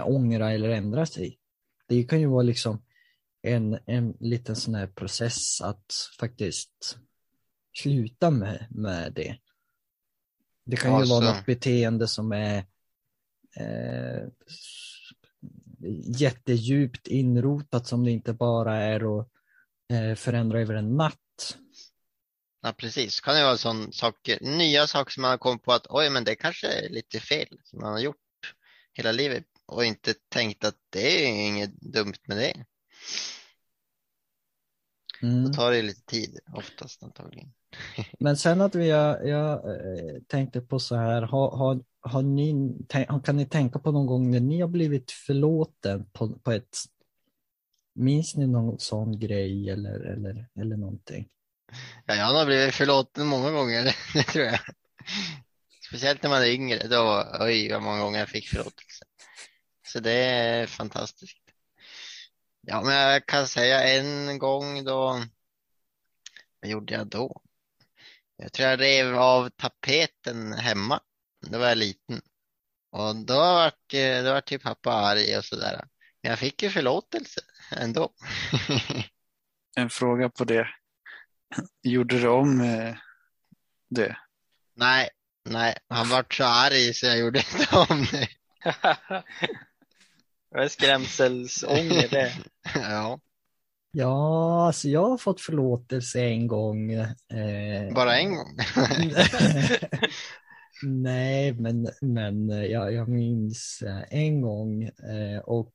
ångra 0.03 0.51
eller 0.51 0.69
ändra 0.69 1.05
sig. 1.05 1.39
Det 1.87 2.03
kan 2.03 2.19
ju 2.19 2.27
vara 2.27 2.43
liksom 2.43 2.81
en, 3.41 3.79
en 3.85 4.17
liten 4.19 4.55
sån 4.55 4.75
här 4.75 4.87
process 4.87 5.61
att 5.61 5.93
faktiskt 6.19 6.97
sluta 7.73 8.31
med, 8.31 8.67
med 8.69 9.13
det. 9.13 9.37
Det 10.65 10.75
kan 10.75 10.99
ju 10.99 11.05
Ja, 11.05 11.19
vara 11.19 11.33
något 11.33 11.45
beteende 11.45 12.07
som 12.07 12.31
är 12.31 12.57
eh, 13.55 14.27
jättedjupt 16.19 17.07
inrotat 17.07 17.87
som 17.87 18.05
det 18.05 18.11
inte 18.11 18.33
bara 18.33 18.75
är 18.75 19.19
att 19.19 19.27
eh, 19.93 20.15
förändra 20.15 20.61
över 20.61 20.75
en 20.75 20.97
natt. 20.97 21.57
Ja, 22.61 22.73
precis. 22.77 23.19
Kan 23.19 23.35
det 23.35 23.43
vara 23.43 23.57
sån 23.57 23.93
sak, 23.93 24.29
nya 24.41 24.87
saker 24.87 25.11
som 25.11 25.21
man 25.21 25.31
har 25.31 25.37
kommit 25.37 25.63
på 25.63 25.73
att 25.73 25.87
oj, 25.89 26.09
men 26.09 26.23
det 26.23 26.35
kanske 26.35 26.67
är 26.67 26.89
lite 26.89 27.19
fel 27.19 27.59
som 27.63 27.79
man 27.79 27.91
har 27.91 27.99
gjort 27.99 28.15
hela 28.93 29.11
livet 29.11 29.45
och 29.65 29.85
inte 29.85 30.13
tänkt 30.29 30.63
att 30.63 30.77
det 30.89 31.25
är 31.25 31.47
inget 31.47 31.81
dumt 31.81 32.19
med 32.27 32.37
det. 32.37 32.65
Mm. 35.21 35.43
Då 35.43 35.53
tar 35.53 35.71
det 35.71 35.81
lite 35.81 36.05
tid 36.05 36.39
oftast 36.53 37.03
antagligen. 37.03 37.53
Men 38.19 38.37
sen 38.37 38.61
att 38.61 38.75
vi, 38.75 38.87
jag, 38.87 39.27
jag 39.27 39.51
eh, 39.51 40.21
tänkte 40.27 40.61
på 40.61 40.79
så 40.79 40.95
här, 40.95 41.21
har, 41.21 41.57
har, 41.57 41.81
har 42.01 42.21
ni, 42.21 42.77
kan 43.23 43.37
ni 43.37 43.45
tänka 43.45 43.79
på 43.79 43.91
någon 43.91 44.05
gång 44.05 44.31
när 44.31 44.39
ni 44.39 44.61
har 44.61 44.67
blivit 44.67 45.11
förlåten 45.11 46.05
på, 46.13 46.29
på 46.29 46.51
ett, 46.51 46.77
minns 47.95 48.35
ni 48.35 48.47
någon 48.47 48.79
sån 48.79 49.19
grej 49.19 49.69
eller, 49.69 49.99
eller, 49.99 50.47
eller 50.59 50.77
någonting? 50.77 51.27
Ja, 52.05 52.15
jag 52.15 52.25
har 52.25 52.45
blivit 52.45 52.75
förlåten 52.75 53.27
många 53.27 53.51
gånger, 53.51 53.83
det 54.13 54.23
tror 54.23 54.45
jag. 54.45 54.59
Speciellt 55.87 56.23
när 56.23 56.29
man 56.29 56.41
är 56.41 56.49
yngre, 56.49 56.87
då, 56.87 57.25
oj 57.39 57.71
vad 57.71 57.81
många 57.81 57.99
gånger 57.99 58.19
jag 58.19 58.29
fick 58.29 58.47
förlåtelse. 58.47 59.05
Så 59.87 59.99
det 59.99 60.11
är 60.11 60.67
fantastiskt. 60.67 61.37
Ja, 62.71 62.81
men 62.81 62.93
jag 62.95 63.25
kan 63.25 63.47
säga 63.47 63.83
en 63.83 64.39
gång 64.39 64.83
då, 64.83 65.23
vad 66.61 66.71
gjorde 66.71 66.93
jag 66.93 67.07
då? 67.07 67.41
Jag 68.35 68.53
tror 68.53 68.69
jag 68.69 68.79
rev 68.79 69.15
av 69.15 69.49
tapeten 69.49 70.53
hemma. 70.53 70.99
Då 71.41 71.59
var 71.59 71.67
jag 71.67 71.77
liten. 71.77 72.21
Och 72.91 73.15
då 73.15 73.35
vart, 73.35 73.93
eh, 73.93 74.23
då 74.23 74.33
vart 74.33 74.51
ju 74.51 74.59
pappa 74.59 74.93
arg 74.93 75.37
och 75.37 75.45
sådär. 75.45 75.85
Men 76.21 76.29
jag 76.29 76.39
fick 76.39 76.63
ju 76.63 76.69
förlåtelse 76.69 77.41
ändå. 77.75 78.13
En 79.75 79.89
fråga 79.89 80.29
på 80.29 80.43
det. 80.43 80.67
Gjorde 81.83 82.19
du 82.19 82.27
om 82.27 82.61
eh, 82.61 82.95
det? 83.89 84.17
Nej, 84.75 85.09
nej, 85.49 85.77
han 85.87 86.09
vart 86.09 86.33
så 86.33 86.43
arg 86.43 86.93
så 86.93 87.05
jag 87.05 87.19
gjorde 87.19 87.39
inte 87.39 87.77
om 87.77 88.05
det. 88.11 88.27
det 90.51 90.63
är 90.63 90.67
skrämselsånger 90.67 92.07
det. 92.09 92.33
Ja, 92.75 93.19
Ja, 93.91 94.67
alltså 94.67 94.87
jag 94.87 95.09
har 95.09 95.17
fått 95.17 95.41
förlåtelse 95.41 96.21
en 96.21 96.47
gång. 96.47 96.91
Eh, 96.91 97.93
bara 97.93 98.19
en 98.19 98.35
gång. 98.35 98.57
Nej, 100.83 101.53
men, 101.53 101.89
men 102.01 102.49
jag, 102.49 102.93
jag 102.93 103.07
minns 103.07 103.83
eh, 103.85 104.03
en 104.09 104.41
gång 104.41 104.83
eh, 104.83 105.39
och 105.43 105.71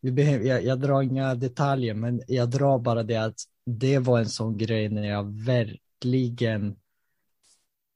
vi 0.00 0.12
behöver, 0.12 0.44
jag, 0.44 0.64
jag 0.64 0.80
drar 0.80 1.02
inga 1.02 1.34
detaljer, 1.34 1.94
men 1.94 2.22
jag 2.26 2.50
drar 2.50 2.78
bara 2.78 3.02
det 3.02 3.16
att 3.16 3.40
det 3.66 3.98
var 3.98 4.18
en 4.18 4.28
sån 4.28 4.58
grej 4.58 4.88
när 4.88 5.08
jag 5.08 5.44
verkligen 5.44 6.76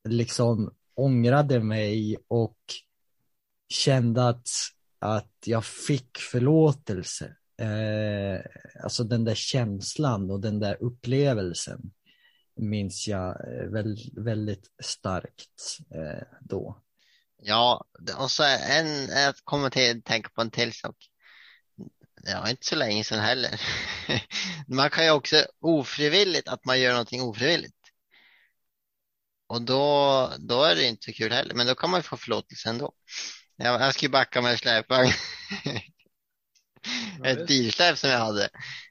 liksom 0.08 0.74
ångrade 0.94 1.60
mig 1.60 2.16
och 2.28 2.58
kände 3.68 4.28
att, 4.28 4.48
att 5.04 5.34
jag 5.44 5.64
fick 5.64 6.18
förlåtelse. 6.18 7.36
Eh, 7.58 8.40
alltså 8.84 9.04
den 9.04 9.24
där 9.24 9.34
känslan 9.34 10.30
och 10.30 10.40
den 10.40 10.60
där 10.60 10.76
upplevelsen 10.80 11.80
minns 12.56 13.08
jag 13.08 13.28
eh, 13.28 13.66
väl, 13.66 13.96
väldigt 14.16 14.70
starkt 14.82 15.78
eh, 15.94 16.26
då. 16.40 16.82
Ja, 17.42 17.84
och 18.18 18.30
så 18.30 18.42
en, 18.70 19.08
jag 19.08 19.34
kommer 19.44 19.70
till 19.70 20.02
tänka 20.02 20.28
på 20.28 20.40
en 20.40 20.50
till 20.50 20.72
sak. 20.72 20.96
Ja, 22.22 22.50
inte 22.50 22.66
så 22.66 22.76
länge 22.76 23.04
sedan 23.04 23.20
heller. 23.20 23.60
Man 24.68 24.90
kan 24.90 25.04
ju 25.04 25.10
också 25.10 25.46
ofrivilligt 25.60 26.48
att 26.48 26.64
man 26.64 26.80
gör 26.80 26.90
någonting 26.90 27.22
ofrivilligt. 27.22 27.76
Och 29.46 29.62
då, 29.62 30.32
då 30.38 30.62
är 30.62 30.74
det 30.74 30.88
inte 30.88 31.04
så 31.04 31.12
kul 31.12 31.32
heller, 31.32 31.54
men 31.54 31.66
då 31.66 31.74
kan 31.74 31.90
man 31.90 31.98
ju 31.98 32.02
få 32.02 32.16
förlåtelse 32.16 32.68
ändå. 32.68 32.94
Jag, 33.56 33.80
jag 33.80 33.94
skulle 33.94 34.10
backa 34.10 34.42
med 34.42 34.58
släpvagn. 34.58 35.12
Ett 37.24 37.46
bilsläp 37.46 37.98
som 37.98 38.10
jag 38.10 38.18
hade. 38.18 38.48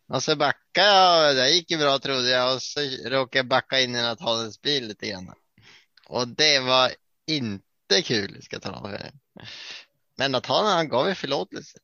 Och 0.08 0.24
så 0.24 0.36
backade 0.36 0.88
jag 0.88 1.30
och 1.30 1.36
det 1.36 1.50
gick 1.50 1.72
ju 1.72 1.78
bra 1.78 2.00
trodde 2.00 2.30
jag 2.30 2.56
och 2.56 2.62
så 2.62 2.80
råkade 3.06 3.38
jag 3.38 3.48
backa 3.48 3.80
in 3.80 3.96
i 3.96 4.02
Nathaniels 4.02 4.62
bil 4.62 4.88
lite 4.88 5.08
grann. 5.08 5.34
Och 6.08 6.28
det 6.28 6.60
var 6.60 6.92
inte 7.28 8.02
kul 8.04 8.44
ska 8.44 8.56
jag 8.56 8.64
tala 8.64 8.78
om. 8.78 8.98
Men 10.18 10.32
Nathaniel 10.32 10.74
han 10.74 10.90
gav 10.90 11.10
ju 11.10 11.16
förlåtelse. 11.16 11.78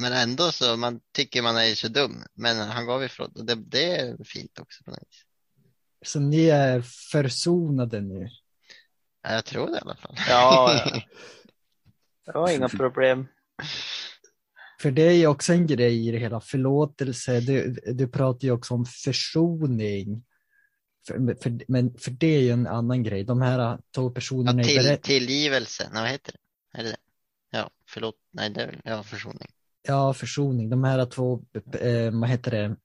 Men 0.00 0.12
ändå 0.12 0.52
så, 0.52 0.76
man 0.76 1.00
tycker 1.12 1.42
man 1.42 1.56
är 1.56 1.74
så 1.74 1.88
dum. 1.88 2.24
Men 2.34 2.58
han 2.58 2.86
gav 2.86 3.02
ju 3.02 3.08
förlåtelse. 3.08 3.44
Det, 3.44 3.54
det 3.54 3.96
är 3.96 4.24
fint 4.24 4.58
också 4.58 4.84
på 4.84 4.90
något 4.90 5.00
vis. 5.00 5.24
Så 6.04 6.20
ni 6.20 6.48
är 6.48 6.80
försonade 6.82 8.00
nu? 8.00 8.28
Ja, 9.22 9.32
Jag 9.32 9.44
tror 9.44 9.66
det 9.66 9.76
i 9.76 9.80
alla 9.80 9.96
fall. 9.96 10.14
Ja, 10.28 10.74
ja. 10.74 11.00
Det 12.26 12.32
var 12.32 12.50
inga 12.50 12.68
problem. 12.78 13.26
För 14.80 14.90
det 14.90 15.02
är 15.02 15.12
ju 15.12 15.26
också 15.26 15.52
en 15.52 15.66
grej 15.66 16.08
i 16.08 16.12
det 16.12 16.18
hela, 16.18 16.40
förlåtelse. 16.40 17.40
Du, 17.40 17.80
du 17.94 18.08
pratar 18.08 18.44
ju 18.44 18.52
också 18.52 18.74
om 18.74 18.84
försoning. 18.84 20.24
För, 21.06 21.42
för, 21.42 21.60
men 21.68 21.94
för 21.98 22.10
det 22.10 22.26
är 22.26 22.40
ju 22.40 22.50
en 22.50 22.66
annan 22.66 23.02
grej. 23.02 23.24
De 23.24 23.42
här 23.42 23.78
två 23.94 24.02
Ja, 24.08 24.10
personerna 24.10 24.62
i 24.62 24.64
till, 24.64 24.76
berätt- 24.82 25.02
tillgivelse, 25.02 25.90
nej 25.92 26.02
vad 26.02 26.10
heter 26.10 26.32
det? 26.32 26.78
Är 26.78 26.84
det 26.84 26.90
det? 26.90 26.96
Ja, 27.50 27.70
förlåt, 27.88 28.14
nej 28.30 28.50
det 28.50 28.62
är 28.62 28.66
väl, 28.66 28.80
ja 28.84 29.02
försoning. 29.02 29.48
Ja, 29.82 30.14
försoning. 30.14 30.70
De 30.70 30.84
här 30.84 31.06
två, 31.06 31.44
eh, 31.80 32.10
vad 32.20 32.28
heter 32.30 32.50
det, 32.50 32.76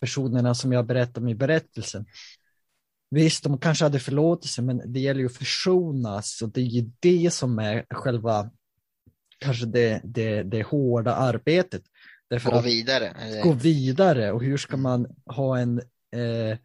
personerna 0.00 0.54
som 0.54 0.72
jag 0.72 0.86
berättade 0.86 1.20
om 1.20 1.28
i 1.28 1.34
berättelsen. 1.34 2.06
Visst, 3.10 3.44
de 3.44 3.58
kanske 3.58 3.84
hade 3.84 4.00
förlåtelse, 4.00 4.62
men 4.62 4.92
det 4.92 5.00
gäller 5.00 5.20
ju 5.20 5.26
att 5.26 5.36
försonas 5.36 6.42
och 6.42 6.48
det 6.48 6.60
är 6.60 6.64
ju 6.64 6.90
det 7.00 7.30
som 7.34 7.58
är 7.58 7.86
själva, 7.90 8.50
kanske 9.40 9.66
det, 9.66 10.00
det, 10.04 10.42
det 10.42 10.62
hårda 10.62 11.14
arbetet. 11.14 11.82
Därför 12.28 12.50
Gå 12.50 12.56
att 12.56 12.64
vidare. 12.66 13.06
eller- 13.08 13.42
gå 13.42 13.52
vidare 13.52 14.32
och 14.32 14.42
hur 14.42 14.56
ska 14.56 14.76
man 14.76 15.06
ha 15.26 15.58
en 15.58 15.78
eh, 16.12 16.58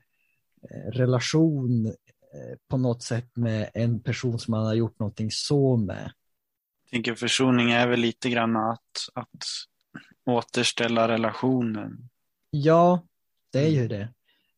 relation 0.91 1.85
eh, 1.85 2.57
på 2.69 2.77
något 2.77 3.03
sätt 3.03 3.35
med 3.35 3.69
en 3.73 3.99
person 3.99 4.39
som 4.39 4.51
man 4.51 4.65
har 4.65 4.73
gjort 4.73 4.99
någonting 4.99 5.31
så 5.31 5.77
med. 5.77 6.11
Jag 6.83 6.91
tänker 6.91 7.15
försoning 7.15 7.71
är 7.71 7.87
väl 7.87 7.99
lite 7.99 8.29
grann 8.29 8.55
att, 8.55 9.09
att 9.13 9.43
återställa 10.25 11.07
relationen. 11.07 12.09
Ja, 12.49 13.07
det 13.51 13.59
är 13.59 13.69
ju 13.69 13.87
det. 13.87 14.13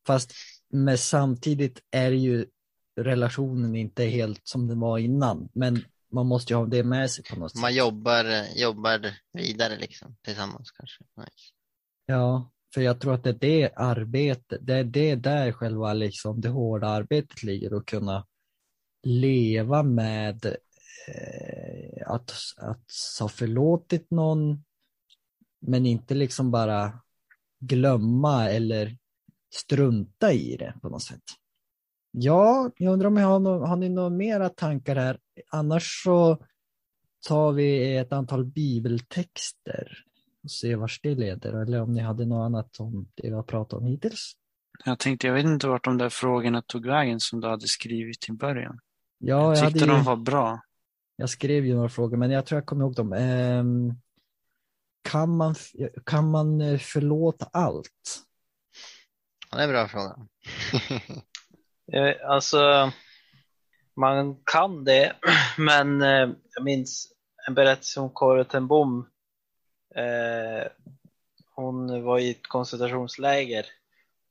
Fast 0.08 0.34
men 0.70 0.98
samtidigt 0.98 1.80
är 1.92 2.12
ju 2.12 2.46
relationen 3.00 3.76
inte 3.76 4.04
helt 4.06 4.42
som 4.48 4.68
den 4.68 4.80
var 4.80 4.98
innan. 4.98 5.50
Men 5.54 5.84
man 6.12 6.28
måste 6.28 6.54
ju 6.54 6.58
ha 6.58 6.66
det 6.66 6.84
med 6.84 7.12
sig 7.12 7.24
på 7.24 7.36
något 7.40 7.56
Man 7.56 7.70
sätt. 7.70 7.78
jobbar, 7.78 8.26
jobbar 8.56 9.18
vidare 9.34 9.78
liksom 9.78 10.16
tillsammans 10.22 10.72
kanske. 10.72 11.04
Nice. 11.18 11.54
Ja, 12.06 12.52
för 12.74 12.82
jag 12.82 13.02
tror 13.02 13.14
att 13.14 13.24
det 13.24 13.30
är 13.30 13.34
det 13.34 13.74
arbetet, 13.76 14.60
det 14.62 14.74
är 14.74 14.84
det 14.84 15.16
där 15.16 15.52
själva 15.52 15.94
liksom 15.94 16.42
det 16.42 16.50
hårda 16.50 16.88
arbetet 16.88 17.44
ligger 17.44 17.78
att 17.78 17.86
kunna 17.86 18.28
leva 19.04 19.84
med 19.84 20.46
eh, 21.08 22.12
att, 22.12 22.34
att 22.58 22.86
ha 23.20 23.30
förlåtit 23.30 24.12
någon 24.12 24.64
men 25.60 25.86
inte 25.86 26.14
liksom 26.14 26.52
bara 26.52 27.00
glömma 27.60 28.50
eller 28.50 28.98
strunta 29.56 30.34
i 30.34 30.58
det 30.58 30.74
på 30.82 30.90
något 30.90 31.04
sätt. 31.04 31.24
Ja, 32.12 32.72
jag 32.78 32.94
undrar 32.94 33.08
om 33.08 33.18
jag 33.18 33.28
har, 33.28 33.40
no 33.40 33.66
har 33.66 33.76
ni 33.76 33.90
några 33.90 34.10
mera 34.10 34.50
tankar 34.50 34.96
här? 34.96 35.20
Annars 35.50 36.04
så 36.04 36.38
tar 37.28 37.52
vi 37.52 37.98
ett 37.98 38.14
antal 38.14 38.46
bibeltexter 38.46 40.04
och 40.44 40.52
ser 40.52 40.76
vart 40.76 41.00
det 41.04 41.16
leder. 41.16 41.54
Eller 41.54 41.82
om 41.82 41.94
ni 41.94 42.02
hade 42.02 42.26
något 42.26 42.46
annat 42.46 42.80
om 42.80 43.08
det 43.16 43.28
vi 43.28 43.34
har 43.34 43.44
pratat 43.44 43.80
om 43.80 43.86
hittills. 43.86 44.34
Jag 44.86 45.00
tänkte, 45.00 45.28
jag 45.28 45.34
vet 45.34 45.46
inte 45.46 45.68
vart 45.68 45.84
de 45.84 45.98
där 45.98 46.10
frågorna 46.10 46.62
tog 46.62 46.86
vägen 46.86 47.20
som 47.20 47.42
du 47.42 47.48
hade 47.48 47.68
skrivit 47.68 48.30
i 48.30 48.32
början. 48.32 48.80
Ja, 49.18 49.36
jag 49.36 49.50
jag, 49.50 49.56
tyckte 49.56 49.86
hade 49.86 49.94
ju, 49.94 49.98
de 49.98 50.06
var 50.06 50.16
bra. 50.16 50.62
jag 51.16 51.30
skrev 51.30 51.66
ju 51.66 51.76
några 51.76 51.90
frågor, 51.90 52.18
men 52.18 52.32
jag 52.32 52.46
tror 52.46 52.58
jag 52.58 52.66
kommer 52.66 52.84
ihåg 52.86 52.96
dem. 52.96 53.14
Ehm, 53.14 53.94
kan, 55.10 55.38
man, 55.38 55.56
kan 56.06 56.32
man 56.32 56.62
eh, 56.62 56.80
förlåta 56.80 57.50
allt? 57.54 58.24
Ja, 59.52 59.58
det 59.58 59.64
är 59.64 59.68
en 59.68 59.74
bra 59.74 59.88
fråga. 59.88 60.28
Eh, 61.94 62.30
alltså, 62.30 62.92
man 63.96 64.36
kan 64.44 64.84
det, 64.84 65.16
men 65.58 66.02
eh, 66.02 66.30
jag 66.56 66.64
minns 66.64 67.14
en 67.48 67.54
berättelse 67.54 68.00
om 68.00 68.10
Kåre 68.10 68.44
Tenbom. 68.44 69.10
Eh, 69.96 70.68
hon 71.56 72.04
var 72.04 72.20
i 72.20 72.32
ett 72.32 72.48
koncentrationsläger 72.48 73.66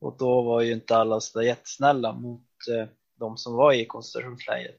och 0.00 0.16
då 0.18 0.42
var 0.42 0.60
ju 0.60 0.72
inte 0.72 0.96
alla 0.96 1.20
så 1.20 1.38
där 1.38 1.46
jättesnälla 1.46 2.12
mot 2.12 2.42
de 3.18 3.36
som 3.36 3.54
var 3.54 3.72
i 3.72 3.86
koncentrationslägret. 3.86 4.78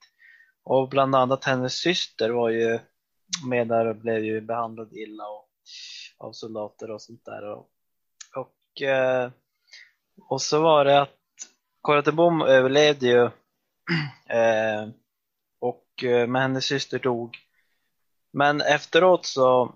Och 0.64 0.90
bland 0.90 1.16
annat 1.16 1.44
hennes 1.44 1.74
syster 1.74 2.30
var 2.30 2.50
ju 2.50 2.80
med 3.50 3.68
där 3.68 3.86
och 3.86 3.96
blev 3.96 4.24
ju 4.24 4.42
behandlad 4.42 4.94
illa 4.94 5.24
och, 5.28 5.50
av 6.18 6.32
soldater 6.32 6.92
och 6.92 7.02
sånt 7.02 7.26
där. 7.26 7.50
Och, 7.50 7.70
och, 8.36 8.82
och 10.30 10.42
så 10.42 10.62
var 10.62 10.86
det 10.86 11.02
att 11.02 11.18
Corrie 11.88 12.48
överlevde 12.48 13.08
ju 13.08 13.24
eh, 14.30 14.90
och 15.60 16.04
eh, 16.04 16.28
men 16.28 16.42
hennes 16.42 16.66
syster 16.66 17.00
dog. 17.00 17.38
Men 18.34 18.62
efteråt 18.62 19.26
så, 19.26 19.76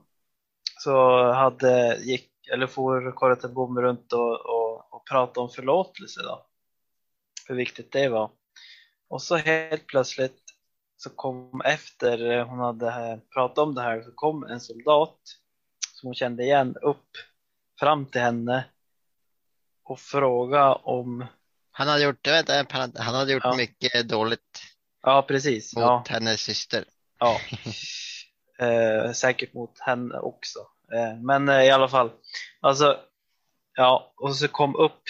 så 0.80 1.24
hade, 1.32 1.97
gick, 1.97 2.47
eller 2.54 2.67
for 2.67 3.12
Corrie 3.12 3.82
runt 3.82 4.13
och, 4.13 4.32
och, 4.32 4.93
och 4.93 5.08
pratade 5.10 5.39
om 5.39 5.50
förlåtelse 5.50 6.21
då. 6.24 6.45
Hur 7.47 7.56
viktigt 7.56 7.91
det 7.91 8.10
var. 8.10 8.32
Och 9.08 9.21
så 9.21 9.36
helt 9.36 9.88
plötsligt 9.88 10.41
så 10.97 11.10
kom 11.10 11.62
efter 11.65 12.43
hon 12.43 12.60
hade 12.60 13.19
pratat 13.34 13.58
om 13.58 13.76
det 13.76 13.82
här 13.82 14.02
så 14.02 14.12
kom 14.12 14.43
en 14.43 14.60
soldat 14.60 15.19
som 15.93 16.08
hon 16.08 16.15
kände 16.15 16.43
igen 16.43 16.76
upp 16.82 17.10
fram 17.80 18.06
till 18.06 18.21
henne 18.21 18.65
och 19.84 20.00
fråga 20.00 20.74
om 20.74 21.26
han 21.82 21.88
hade 21.88 22.04
gjort, 22.04 22.28
jag 22.28 22.34
vet, 22.34 22.70
parent- 22.70 22.98
han 22.98 23.15
hade 23.15 23.34
gjort 23.34 23.44
Ja. 23.44 23.56
mycket 23.56 24.10
dåligt 24.10 24.62
Ja, 25.02 25.22
precis. 25.28 25.76
mot 25.76 25.82
Ja, 25.82 26.04
hennes 26.10 26.41
syster. 26.41 26.86
ja. 27.20 27.38
Eh, 28.60 29.12
säkert 29.12 29.54
mot 29.54 29.80
henne 29.80 30.20
också. 30.20 30.60
Eh, 30.94 31.17
men 31.22 31.50
eh, 31.50 31.63
i 31.63 31.70
alla 31.72 31.88
fall, 31.88 32.12
alltså, 32.60 33.00
ja, 33.76 34.13
och 34.17 34.36
så 34.36 34.48
kom 34.48 34.76
upp, 34.76 35.02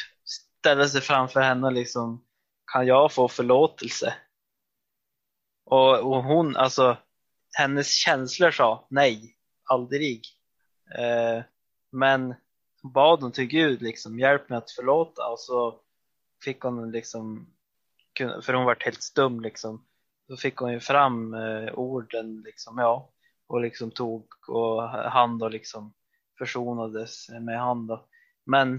ställde 0.59 0.89
sig 0.89 1.01
framför 1.01 1.41
henne 1.41 1.71
liksom, 1.71 2.25
kan 2.73 2.87
jag 2.87 3.13
få 3.13 3.27
förlåtelse? 3.27 4.13
Och, 5.65 5.99
och 5.99 6.23
hon, 6.23 6.55
alltså, 6.57 6.97
hennes 7.57 7.93
känslor 7.95 8.51
sa 8.51 8.87
nej, 8.89 9.35
aldrig. 9.69 10.21
Eh, 10.97 11.43
men 11.91 12.35
bad 12.93 13.21
hon 13.21 13.31
till 13.31 13.45
Gud, 13.47 13.81
liksom, 13.81 14.19
hjälp 14.19 14.49
mig 14.49 14.57
att 14.57 14.71
förlåta. 14.71 15.27
Och 15.27 15.39
så 15.39 15.79
fick 16.43 16.61
hon 16.61 16.91
liksom, 16.91 17.47
för 18.17 18.53
hon 18.53 18.65
var 18.65 18.77
helt 18.79 19.01
stum 19.01 19.41
liksom, 19.41 19.85
så 20.27 20.37
fick 20.37 20.57
hon 20.57 20.73
ju 20.73 20.79
fram 20.79 21.33
eh, 21.33 21.73
orden 21.73 22.41
liksom, 22.41 22.77
ja, 22.77 23.11
och 23.47 23.61
liksom 23.61 23.91
tog 23.91 24.25
och 24.47 24.89
hand 24.89 25.43
och 25.43 25.51
liksom 25.51 25.93
försonades 26.37 27.29
med 27.29 27.59
hand. 27.59 27.87
Då. 27.87 28.05
Men 28.45 28.73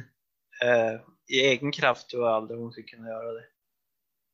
eh, 0.62 1.00
i 1.28 1.40
egen 1.40 1.72
kraft 1.72 2.08
tror 2.08 2.26
jag 2.26 2.34
aldrig 2.34 2.60
hon 2.60 2.72
skulle 2.72 2.86
kunna 2.86 3.08
göra 3.08 3.32
det. 3.32 3.44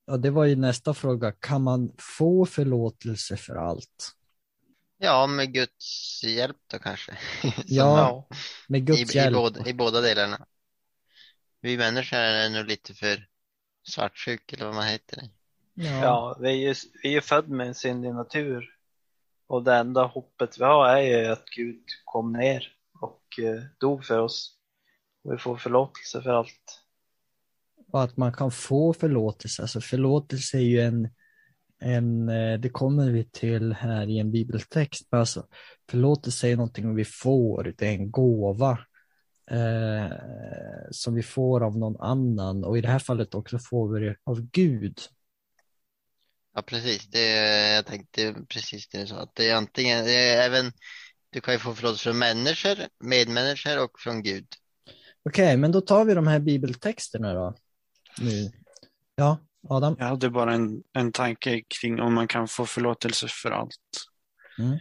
Ja, 0.07 0.17
det 0.17 0.31
var 0.31 0.45
ju 0.45 0.57
nästa 0.57 0.95
fråga. 0.95 1.33
Kan 1.33 1.62
man 1.62 1.93
få 2.19 2.47
förlåtelse 2.47 3.37
för 3.37 3.55
allt? 3.57 4.12
Ja, 4.99 5.27
med 5.27 5.55
Guds 5.55 6.21
hjälp 6.25 6.57
då 6.67 6.79
kanske. 6.79 7.19
Ja, 7.67 8.29
med 8.69 8.81
i, 8.81 8.85
Guds 8.85 9.14
i, 9.14 9.19
hjälp. 9.19 9.35
båda, 9.37 9.69
I 9.69 9.75
båda 9.75 10.01
delarna. 10.01 10.47
Vi 11.61 11.77
människor 11.77 12.16
är 12.16 12.51
nog 12.51 12.66
lite 12.66 12.94
för 12.94 13.27
svartsjuka 13.88 14.57
eller 14.57 14.66
vad 14.66 14.75
man 14.75 14.87
heter. 14.87 15.23
Ja. 15.75 16.03
Ja, 16.03 16.37
vi 16.40 16.49
är 16.49 16.68
ju, 16.68 16.75
vi 17.03 17.09
är 17.09 17.12
ju 17.12 17.21
född 17.21 17.49
med 17.49 17.66
en 17.66 17.75
syndig 17.75 18.14
natur 18.14 18.79
och 19.47 19.64
det 19.64 19.75
enda 19.75 20.05
hoppet 20.05 20.59
vi 20.59 20.64
har 20.64 20.88
är 20.88 21.23
ju 21.23 21.27
att 21.27 21.44
Gud 21.57 21.83
kom 22.05 22.33
ner 22.33 22.68
och 23.01 23.44
eh, 23.44 23.62
dog 23.81 24.05
för 24.05 24.18
oss. 24.18 24.55
Och 25.25 25.33
vi 25.33 25.38
får 25.38 25.57
förlåtelse 25.57 26.23
för 26.23 26.31
allt. 26.31 26.85
Och 27.92 28.03
att 28.03 28.16
man 28.16 28.33
kan 28.33 28.51
få 28.51 28.92
förlåtelse. 28.92 29.62
Alltså 29.62 29.81
förlåtelse 29.81 30.57
är 30.57 30.62
ju 30.62 30.81
en, 30.81 31.09
en 31.81 32.29
eh, 32.29 32.59
det 32.59 32.71
kommer 32.71 33.11
vi 33.11 33.25
till 33.25 33.73
här 33.73 34.07
i 34.09 34.18
en 34.18 34.31
bibeltext. 34.31 35.09
Men 35.11 35.21
Alltså, 35.21 35.47
förlåtelse 35.90 36.49
är 36.49 36.57
någonting 36.57 36.94
vi 36.94 37.05
får, 37.05 37.75
det 37.79 37.87
är 37.87 37.92
en 37.92 38.11
gåva 38.11 38.79
eh, 39.51 40.13
som 40.91 41.15
vi 41.15 41.23
får 41.23 41.65
av 41.65 41.79
någon 41.79 42.01
annan. 42.01 42.65
Och 42.65 42.79
i 42.79 42.81
det 42.81 42.89
här 42.89 42.99
fallet 42.99 43.35
också 43.35 43.59
får 43.59 43.95
vi 43.95 44.07
det 44.07 44.17
av 44.25 44.41
Gud. 44.41 44.99
Ja, 46.55 46.63
precis. 46.63 47.07
Det, 47.07 47.31
jag 47.75 47.87
tänkte 47.87 48.35
precis 48.49 48.89
det 48.89 48.99
du 48.99 49.07
sa. 49.07 49.17
Att 49.17 49.35
det 49.35 49.51
är 49.51 49.57
antingen, 49.57 50.05
det 50.05 50.13
är 50.13 50.47
även, 50.47 50.73
du 51.31 51.41
kan 51.41 51.55
ju 51.55 51.59
få 51.59 51.75
förlåtelse 51.75 52.03
från 52.03 52.19
människor, 52.19 52.77
medmänniskor 53.01 53.85
och 53.85 54.01
från 54.01 54.23
Gud. 54.23 54.47
Okej, 55.23 55.57
men 55.57 55.73
då 55.73 55.81
tar 55.81 56.05
vi 56.05 56.15
de 56.15 56.27
här 56.27 56.39
bibeltexterna 56.39 57.35
då. 57.35 57.55
Nu. 58.21 58.51
Ja, 59.15 59.39
Adam. 59.69 59.97
Jag 59.99 60.07
hade 60.07 60.31
bara 60.31 60.55
en, 60.55 60.83
en 60.93 61.13
tanke 61.13 61.63
kring 61.81 62.01
om 62.01 62.15
man 62.15 62.29
kan 62.29 62.49
få 62.49 62.67
förlåtelse 62.67 63.27
för 63.29 63.51
allt. 63.51 64.07
Mm. 64.59 64.79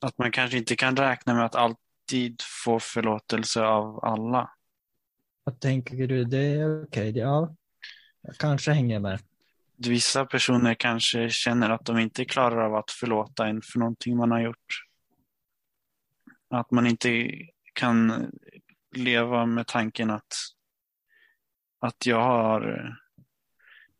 Att 0.00 0.18
man 0.18 0.32
kanske 0.32 0.56
inte 0.58 0.76
kan 0.76 0.96
räkna 0.96 1.34
med 1.34 1.44
att 1.44 1.54
alltid 2.06 2.42
få 2.64 2.80
förlåtelse 2.80 3.62
av 3.62 4.04
alla. 4.04 4.50
Vad 5.44 5.60
tänker 5.60 6.06
du? 6.06 6.24
Det 6.24 6.38
är 6.38 6.84
okej. 6.84 7.12
det- 7.12 7.20
Ja. 7.20 7.56
Jag 8.20 8.36
kanske 8.36 8.72
hänger 8.72 9.00
med. 9.00 9.20
Vissa 9.76 10.26
personer 10.26 10.74
kanske 10.74 11.30
känner 11.30 11.70
att 11.70 11.84
de 11.84 11.98
inte 11.98 12.24
klarar 12.24 12.64
av 12.64 12.74
att 12.74 12.90
förlåta 12.90 13.46
en 13.46 13.62
för 13.62 13.78
någonting 13.78 14.16
man 14.16 14.30
har 14.30 14.40
gjort. 14.40 14.84
Att 16.48 16.70
man 16.70 16.86
inte 16.86 17.32
kan 17.72 18.30
leva 18.96 19.46
med 19.46 19.66
tanken 19.66 20.10
att, 20.10 20.34
att 21.78 22.06
jag 22.06 22.22
har 22.22 22.96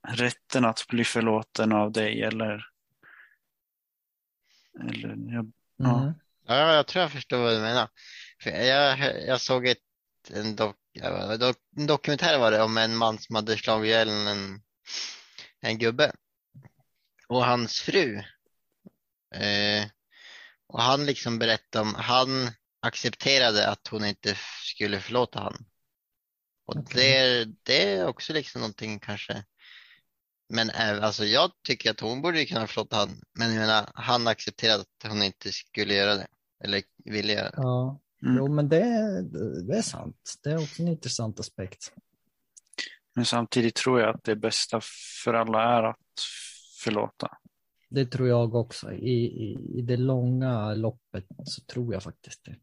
rätten 0.08 0.64
att 0.64 0.86
bli 0.88 1.04
förlåten 1.04 1.72
av 1.72 1.92
dig 1.92 2.22
eller, 2.22 2.66
eller 4.80 5.16
ja. 5.76 6.00
Mm. 6.00 6.14
Ja, 6.48 6.74
jag 6.74 6.86
tror 6.86 7.02
jag 7.02 7.12
förstår 7.12 7.38
vad 7.38 7.54
du 7.54 7.60
menar. 7.60 7.88
För 8.42 8.50
jag, 8.50 8.98
jag 9.26 9.40
såg 9.40 9.66
ett, 9.66 9.78
en, 10.30 10.56
dok, 10.56 10.76
en 11.76 11.86
dokumentär 11.86 12.38
var 12.38 12.50
det 12.50 12.62
om 12.62 12.78
en 12.78 12.96
man 12.96 13.18
som 13.18 13.34
hade 13.34 13.56
slagit 13.56 13.88
ihjäl 13.88 14.08
en, 14.08 14.62
en 15.60 15.78
gubbe 15.78 16.12
och 17.28 17.44
hans 17.44 17.80
fru. 17.80 18.22
Eh, 19.34 19.86
och 20.68 20.82
han 20.82 21.06
liksom 21.06 21.38
berättade 21.38 21.82
om, 21.82 21.94
han 21.94 22.50
accepterade 22.82 23.68
att 23.68 23.88
hon 23.88 24.04
inte 24.04 24.36
skulle 24.62 25.00
förlåta 25.00 25.40
han. 25.40 25.66
Och 26.66 26.76
Okej. 26.76 27.44
det, 27.44 27.44
det 27.62 27.92
är 27.92 28.06
också 28.06 28.32
liksom 28.32 28.60
någonting 28.60 29.00
kanske. 29.00 29.44
Men 30.48 30.70
även, 30.70 31.04
alltså 31.04 31.24
jag 31.24 31.50
tycker 31.62 31.90
att 31.90 32.00
hon 32.00 32.22
borde 32.22 32.46
kunna 32.46 32.66
förlåta 32.66 32.96
han. 32.96 33.22
Men 33.34 33.54
jag 33.54 33.60
menar, 33.60 33.90
han 33.94 34.26
accepterade 34.26 34.80
att 34.80 35.10
hon 35.10 35.22
inte 35.22 35.52
skulle 35.52 35.94
göra 35.94 36.14
det. 36.14 36.26
Eller 36.64 36.82
det. 37.04 37.52
Ja, 37.56 38.00
Mm. 38.22 38.36
jo 38.36 38.48
men 38.54 38.68
det, 38.68 38.82
det 39.68 39.78
är 39.78 39.82
sant. 39.82 40.34
Det 40.42 40.50
är 40.50 40.62
också 40.62 40.82
en 40.82 40.88
intressant 40.88 41.40
aspekt. 41.40 41.92
Men 43.14 43.24
samtidigt 43.24 43.74
tror 43.74 44.00
jag 44.00 44.14
att 44.14 44.24
det 44.24 44.36
bästa 44.36 44.80
för 45.24 45.34
alla 45.34 45.62
är 45.62 45.82
att 45.82 45.96
förlåta. 46.84 47.38
Det 47.88 48.06
tror 48.06 48.28
jag 48.28 48.54
också. 48.54 48.92
I, 48.92 49.12
i, 49.24 49.78
I 49.78 49.82
det 49.82 49.96
långa 49.96 50.74
loppet 50.74 51.24
så 51.44 51.62
tror 51.64 51.94
jag 51.94 52.02
faktiskt 52.02 52.44
det. 52.44 52.56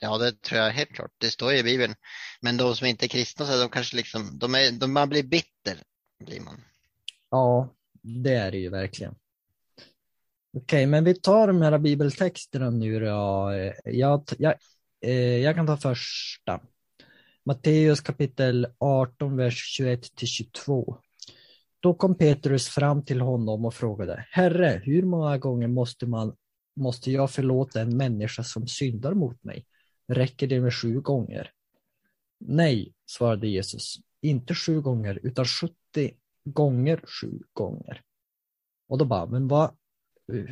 Ja, 0.00 0.18
det 0.18 0.40
tror 0.42 0.60
jag 0.60 0.70
helt 0.70 0.92
klart. 0.92 1.12
Det 1.18 1.30
står 1.30 1.52
ju 1.52 1.58
i 1.58 1.62
Bibeln. 1.62 1.94
Men 2.40 2.56
de 2.56 2.76
som 2.76 2.86
inte 2.86 3.06
är 3.06 3.08
kristna, 3.08 3.46
så 3.46 3.60
de 3.60 3.68
kanske 3.68 3.96
liksom, 3.96 4.38
de 4.38 4.54
är, 4.54 4.72
de, 4.72 4.92
man 4.92 5.08
blir 5.08 5.22
bitter. 5.22 5.82
Blir 6.24 6.40
man. 6.40 6.64
Ja, 7.30 7.74
det 8.02 8.34
är 8.34 8.50
det 8.50 8.58
ju 8.58 8.70
verkligen. 8.70 9.14
Okej, 10.56 10.86
men 10.86 11.04
vi 11.04 11.14
tar 11.14 11.46
de 11.46 11.62
här 11.62 11.78
bibeltexterna 11.78 12.70
nu 12.70 13.00
då. 13.00 13.50
Eh, 13.50 13.72
jag, 13.84 14.24
jag, 14.38 14.54
eh, 15.00 15.36
jag 15.36 15.54
kan 15.54 15.66
ta 15.66 15.76
första. 15.76 16.60
Matteus 17.44 18.00
kapitel 18.00 18.66
18, 18.78 19.36
vers 19.36 19.54
21 19.76 20.16
till 20.16 20.28
22. 20.28 20.96
Då 21.80 21.94
kom 21.94 22.14
Petrus 22.14 22.68
fram 22.68 23.04
till 23.04 23.20
honom 23.20 23.64
och 23.64 23.74
frågade, 23.74 24.26
Herre, 24.30 24.80
hur 24.84 25.02
många 25.02 25.38
gånger 25.38 25.68
måste, 25.68 26.06
man, 26.06 26.36
måste 26.76 27.10
jag 27.10 27.30
förlåta 27.30 27.80
en 27.80 27.96
människa 27.96 28.42
som 28.42 28.66
syndar 28.66 29.14
mot 29.14 29.44
mig? 29.44 29.66
Räcker 30.08 30.46
det 30.46 30.60
med 30.60 30.74
sju 30.74 31.00
gånger? 31.00 31.50
Nej, 32.40 32.92
svarade 33.06 33.48
Jesus, 33.48 33.96
inte 34.20 34.54
sju 34.54 34.80
gånger, 34.80 35.20
utan 35.22 35.44
70 35.44 35.74
gånger 36.44 37.00
sju 37.20 37.38
gånger. 37.52 38.02
Och 38.88 38.98
då 38.98 39.04
bara, 39.04 39.26
men 39.26 39.48
vad, 39.48 39.70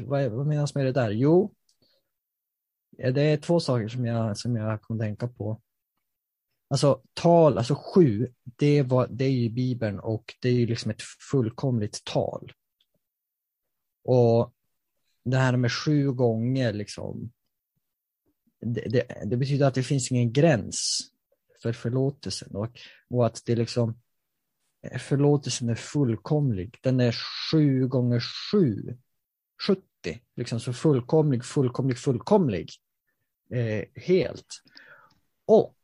vad, 0.07 0.33
vad 0.33 0.47
menas 0.47 0.75
med 0.75 0.85
det 0.85 0.93
där? 0.93 1.11
Jo, 1.11 1.55
det 2.99 3.21
är 3.23 3.37
två 3.37 3.61
saker 3.61 3.89
som 3.89 4.07
jag, 4.07 4.39
som 4.39 4.57
jag 4.57 4.83
kommer 4.83 5.05
tänka 5.05 5.29
på. 5.29 5.61
Alltså 6.69 7.03
tal, 7.15 7.59
alltså 7.59 7.75
sju, 7.75 8.33
det, 8.45 8.83
var, 8.83 9.09
det 9.11 9.25
är 9.25 9.31
ju 9.31 9.49
Bibeln 9.49 10.01
och 10.01 10.35
det 10.41 10.49
är 10.49 10.53
ju 10.53 10.67
liksom 10.67 10.91
ett 10.91 11.03
fullkomligt 11.31 12.05
tal. 12.05 12.53
Och 14.05 14.55
det 15.25 15.37
här 15.37 15.57
med 15.57 15.73
sju 15.73 16.13
gånger 16.13 16.73
liksom, 16.73 17.33
det, 18.61 18.89
det, 18.89 19.23
det 19.25 19.37
betyder 19.37 19.67
att 19.67 19.75
det 19.75 19.83
finns 19.83 20.13
ingen 20.13 20.33
gräns 20.33 21.01
för 21.63 21.73
förlåtelsen 21.73 22.57
och, 22.57 22.79
och 23.11 23.27
att 23.27 23.43
det 23.47 23.57
liksom 23.57 24.01
förlåtelsen 24.99 25.69
är 25.69 25.75
fullkomlig. 25.75 26.79
Den 26.83 27.01
är 27.01 27.17
sju 27.51 27.89
gånger 27.89 28.23
sju, 28.53 28.99
70, 29.66 29.83
liksom 30.37 30.61
så 30.61 30.72
fullkomlig, 30.72 31.44
fullkomlig, 31.44 31.98
fullkomlig. 31.98 32.70
Eh, 33.51 33.85
helt. 33.94 34.62
Och 35.46 35.77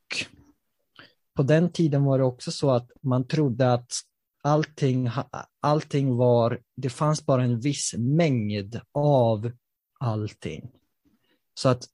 på 1.35 1.43
den 1.43 1.73
tiden 1.73 2.05
var 2.05 2.19
det 2.19 2.25
också 2.25 2.53
så 2.53 2.71
att 2.71 2.91
man 3.01 3.27
trodde 3.27 3.73
att 3.73 3.93
allting, 4.43 5.11
allting 5.61 6.17
var, 6.17 6.61
det 6.77 6.91
fanns 6.91 7.27
bara 7.27 7.45
en 7.45 7.61
viss 7.61 7.95
mängd 7.99 8.81
av 8.93 9.53
allting. 10.01 10.71
Så 11.55 11.69
att 11.69 11.85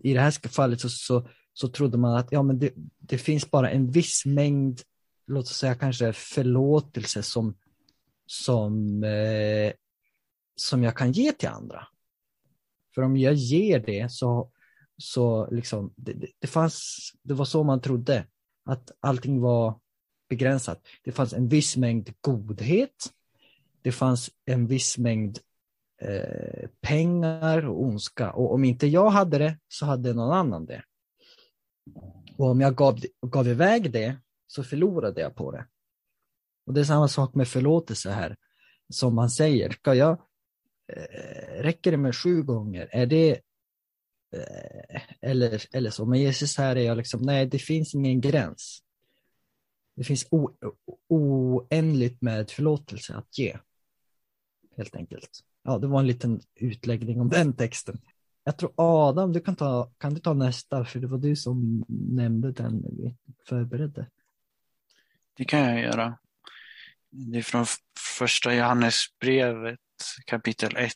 i 0.00 0.14
det 0.14 0.20
här 0.20 0.48
fallet 0.48 0.80
så, 0.80 0.88
så, 0.88 1.28
så 1.52 1.68
trodde 1.68 1.98
man 1.98 2.16
att 2.16 2.32
ja, 2.32 2.42
men 2.42 2.58
det, 2.58 2.72
det 2.98 3.18
finns 3.18 3.50
bara 3.50 3.70
en 3.70 3.90
viss 3.90 4.26
mängd, 4.26 4.80
låt 5.26 5.44
oss 5.44 5.56
säga 5.56 5.74
kanske 5.74 6.12
förlåtelse 6.12 7.22
som, 7.22 7.54
som, 8.26 9.04
eh, 9.04 9.72
som 10.56 10.82
jag 10.82 10.96
kan 10.96 11.12
ge 11.12 11.32
till 11.32 11.48
andra. 11.48 11.86
För 12.94 13.02
om 13.02 13.16
jag 13.16 13.34
ger 13.34 13.80
det 13.80 14.12
så, 14.12 14.50
så 14.98 15.50
liksom, 15.50 15.92
det, 15.96 16.12
det, 16.12 16.26
det 16.38 16.46
fanns, 16.46 16.98
det 17.22 17.34
var 17.34 17.44
så 17.44 17.62
man 17.62 17.80
trodde 17.80 18.26
att 18.64 18.90
allting 19.00 19.40
var 19.40 19.78
begränsat. 20.28 20.86
Det 21.02 21.12
fanns 21.12 21.32
en 21.32 21.48
viss 21.48 21.76
mängd 21.76 22.14
godhet. 22.20 23.12
Det 23.82 23.92
fanns 23.92 24.30
en 24.44 24.66
viss 24.66 24.98
mängd 24.98 25.38
eh, 26.00 26.68
pengar 26.80 27.66
och 27.66 27.82
ondska. 27.82 28.32
Och 28.32 28.54
om 28.54 28.64
inte 28.64 28.86
jag 28.86 29.10
hade 29.10 29.38
det 29.38 29.58
så 29.68 29.86
hade 29.86 30.14
någon 30.14 30.32
annan 30.32 30.66
det. 30.66 30.82
Och 32.36 32.46
om 32.50 32.60
jag 32.60 32.76
gav, 32.76 33.00
gav 33.26 33.48
iväg 33.48 33.92
det 33.92 34.16
så 34.46 34.64
förlorade 34.64 35.20
jag 35.20 35.34
på 35.34 35.50
det. 35.50 35.66
Och 36.66 36.74
det 36.74 36.80
är 36.80 36.84
samma 36.84 37.08
sak 37.08 37.34
med 37.34 37.48
förlåtelse 37.48 38.10
här. 38.10 38.36
Som 38.88 39.14
man 39.14 39.30
säger, 39.30 39.70
ska 39.70 39.94
jag, 39.94 40.22
Eh, 40.88 41.62
räcker 41.62 41.90
det 41.90 41.96
med 41.96 42.16
sju 42.16 42.42
gånger? 42.42 42.88
Är 42.92 43.06
det 43.06 43.30
eh, 44.32 45.02
eller, 45.20 45.76
eller 45.76 45.90
så. 45.90 46.06
Men 46.06 46.20
Jesus 46.20 46.58
här 46.58 46.76
är 46.76 46.82
jag 46.82 46.96
liksom, 46.96 47.22
nej 47.22 47.46
det 47.46 47.58
finns 47.58 47.94
ingen 47.94 48.20
gräns. 48.20 48.82
Det 49.96 50.04
finns 50.04 50.26
o, 50.30 50.50
oändligt 51.08 52.22
med 52.22 52.50
förlåtelse 52.50 53.14
att 53.14 53.38
ge. 53.38 53.56
Helt 54.76 54.96
enkelt. 54.96 55.30
Ja, 55.62 55.78
det 55.78 55.86
var 55.86 56.00
en 56.00 56.06
liten 56.06 56.40
utläggning 56.54 57.20
om 57.20 57.28
den 57.28 57.52
texten. 57.52 57.98
Jag 58.44 58.56
tror 58.58 58.72
Adam, 58.76 59.32
du 59.32 59.40
kan, 59.40 59.56
ta, 59.56 59.90
kan 59.98 60.14
du 60.14 60.20
ta 60.20 60.34
nästa, 60.34 60.84
för 60.84 61.00
det 61.00 61.06
var 61.06 61.18
du 61.18 61.36
som 61.36 61.84
nämnde 61.88 62.52
den 62.52 62.76
när 62.76 62.90
vi 62.90 63.16
förberedde. 63.48 64.06
Det 65.36 65.44
kan 65.44 65.60
jag 65.60 65.80
göra. 65.80 66.18
Det 67.18 67.38
är 67.38 67.42
från 67.42 67.66
första 68.18 68.54
Johannesbrevet 68.54 69.78
kapitel 70.26 70.76
1 70.76 70.92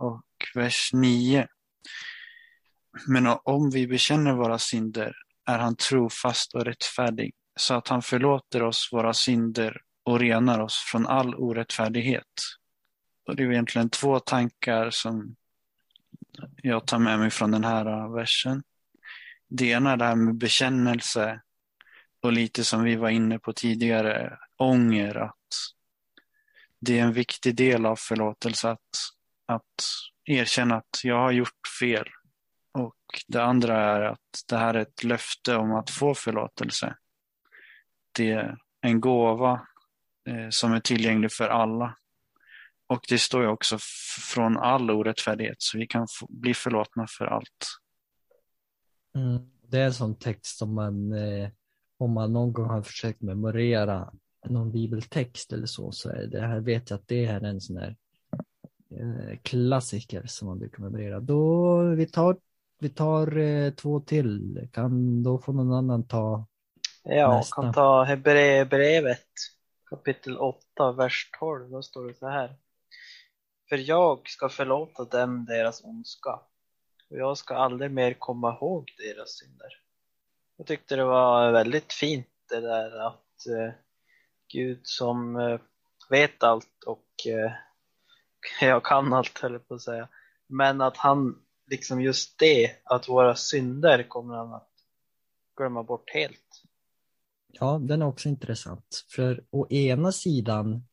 och 0.00 0.22
vers 0.54 0.90
9. 0.92 1.46
Men 3.06 3.26
om 3.44 3.70
vi 3.70 3.86
bekänner 3.86 4.32
våra 4.32 4.58
synder 4.58 5.12
är 5.46 5.58
han 5.58 5.76
trofast 5.76 6.54
och 6.54 6.64
rättfärdig 6.64 7.34
så 7.60 7.74
att 7.74 7.88
han 7.88 8.02
förlåter 8.02 8.62
oss 8.62 8.88
våra 8.92 9.14
synder 9.14 9.80
och 10.04 10.20
renar 10.20 10.60
oss 10.60 10.74
från 10.92 11.06
all 11.06 11.34
orättfärdighet. 11.34 12.24
Och 13.26 13.36
det 13.36 13.42
är 13.42 13.52
egentligen 13.52 13.90
två 13.90 14.20
tankar 14.20 14.90
som 14.90 15.36
jag 16.62 16.86
tar 16.86 16.98
med 16.98 17.18
mig 17.18 17.30
från 17.30 17.50
den 17.50 17.64
här 17.64 18.14
versen. 18.14 18.62
Det 19.48 19.66
ena 19.66 19.92
är 19.92 19.96
det 19.96 20.04
här 20.04 20.16
med 20.16 20.34
bekännelse 20.34 21.40
och 22.20 22.32
lite 22.32 22.64
som 22.64 22.84
vi 22.84 22.96
var 22.96 23.08
inne 23.08 23.38
på 23.38 23.52
tidigare, 23.52 24.38
ånger. 24.56 25.14
Att 25.14 25.34
det 26.80 26.98
är 26.98 27.02
en 27.02 27.12
viktig 27.12 27.56
del 27.56 27.86
av 27.86 27.96
förlåtelse 27.96 28.70
att, 28.70 28.96
att 29.46 29.84
erkänna 30.24 30.76
att 30.76 31.04
jag 31.04 31.18
har 31.18 31.32
gjort 31.32 31.68
fel. 31.80 32.08
Och 32.72 32.96
det 33.28 33.42
andra 33.42 33.80
är 33.80 34.00
att 34.00 34.44
det 34.48 34.56
här 34.56 34.74
är 34.74 34.78
ett 34.78 35.04
löfte 35.04 35.56
om 35.56 35.74
att 35.74 35.90
få 35.90 36.14
förlåtelse. 36.14 36.96
Det 38.12 38.30
är 38.30 38.58
en 38.80 39.00
gåva 39.00 39.66
eh, 40.28 40.48
som 40.50 40.72
är 40.72 40.80
tillgänglig 40.80 41.32
för 41.32 41.48
alla. 41.48 41.96
Och 42.86 43.04
det 43.08 43.18
står 43.18 43.42
ju 43.42 43.48
också 43.48 43.78
från 44.32 44.56
all 44.56 44.90
orättfärdighet, 44.90 45.56
så 45.58 45.78
vi 45.78 45.86
kan 45.86 46.06
bli 46.28 46.54
förlåtna 46.54 47.06
för 47.18 47.26
allt. 47.26 47.66
Mm. 49.14 49.50
Det 49.62 49.78
är 49.78 49.84
en 49.84 49.94
sån 49.94 50.18
text 50.18 50.58
som 50.58 50.74
man, 50.74 51.12
eh, 51.12 51.50
om 51.98 52.12
man 52.12 52.32
någon 52.32 52.52
gång 52.52 52.68
har 52.68 52.82
försökt 52.82 53.22
memorera 53.22 54.12
någon 54.44 54.72
bibeltext 54.72 55.52
eller 55.52 55.66
så, 55.66 55.92
så 55.92 56.08
är 56.08 56.26
det 56.26 56.40
här 56.40 56.60
vet 56.60 56.90
jag 56.90 56.96
att 56.96 57.08
det 57.08 57.26
här 57.26 57.40
är 57.40 57.44
en 57.44 57.60
sån 57.60 57.76
här 57.76 57.96
eh, 58.90 59.38
klassiker 59.42 60.22
som 60.26 60.48
man 60.48 60.58
brukar 60.58 60.82
memorera. 60.82 61.20
Då 61.20 61.82
vi 61.82 62.06
tar, 62.06 62.36
vi 62.78 62.88
tar 62.88 63.38
eh, 63.38 63.70
två 63.70 64.00
till. 64.00 64.68
Kan 64.72 65.22
då 65.22 65.38
få 65.38 65.52
någon 65.52 65.72
annan 65.72 66.04
ta 66.04 66.46
Ja, 67.02 67.36
Nästa. 67.36 67.62
kan 67.62 67.72
ta 67.72 68.02
Hebreerbrevet 68.04 69.26
kapitel 69.90 70.38
8, 70.38 70.92
vers 70.92 71.30
12, 71.38 71.70
då 71.70 71.82
står 71.82 72.08
det 72.08 72.14
så 72.14 72.28
här. 72.28 72.56
För 73.68 73.76
jag 73.76 74.28
ska 74.28 74.48
förlåta 74.48 75.04
dem 75.04 75.44
deras 75.44 75.84
ondska 75.84 76.30
och 77.10 77.16
jag 77.18 77.38
ska 77.38 77.54
aldrig 77.54 77.90
mer 77.90 78.14
komma 78.14 78.54
ihåg 78.54 78.90
deras 78.98 79.38
synder. 79.38 79.68
Jag 80.58 80.66
tyckte 80.66 80.96
det 80.96 81.04
var 81.04 81.52
väldigt 81.52 81.92
fint 81.92 82.26
det 82.48 82.60
där 82.60 83.06
att 83.06 83.46
eh, 83.46 83.74
Gud 84.52 84.80
som 84.82 85.36
eh, 85.36 85.60
vet 86.10 86.42
allt 86.42 86.84
och 86.86 87.26
eh, 87.26 87.52
jag 88.68 88.84
kan 88.84 89.12
allt 89.12 89.38
höll 89.38 89.52
jag 89.52 89.68
på 89.68 89.74
att 89.74 89.82
säga. 89.82 90.08
Men 90.46 90.80
att 90.80 90.96
han, 90.96 91.42
liksom 91.66 92.02
just 92.02 92.38
det, 92.38 92.70
att 92.84 93.08
våra 93.08 93.36
synder 93.36 94.02
kommer 94.02 94.34
han 94.34 94.54
att 94.54 94.70
glömma 95.56 95.82
bort 95.82 96.10
helt. 96.10 96.62
Ja, 97.52 97.78
den 97.82 98.02
är 98.02 98.06
också 98.06 98.28
intressant. 98.28 99.04
För 99.08 99.44
å 99.50 99.66
ena 99.70 100.12
sidan 100.12 100.86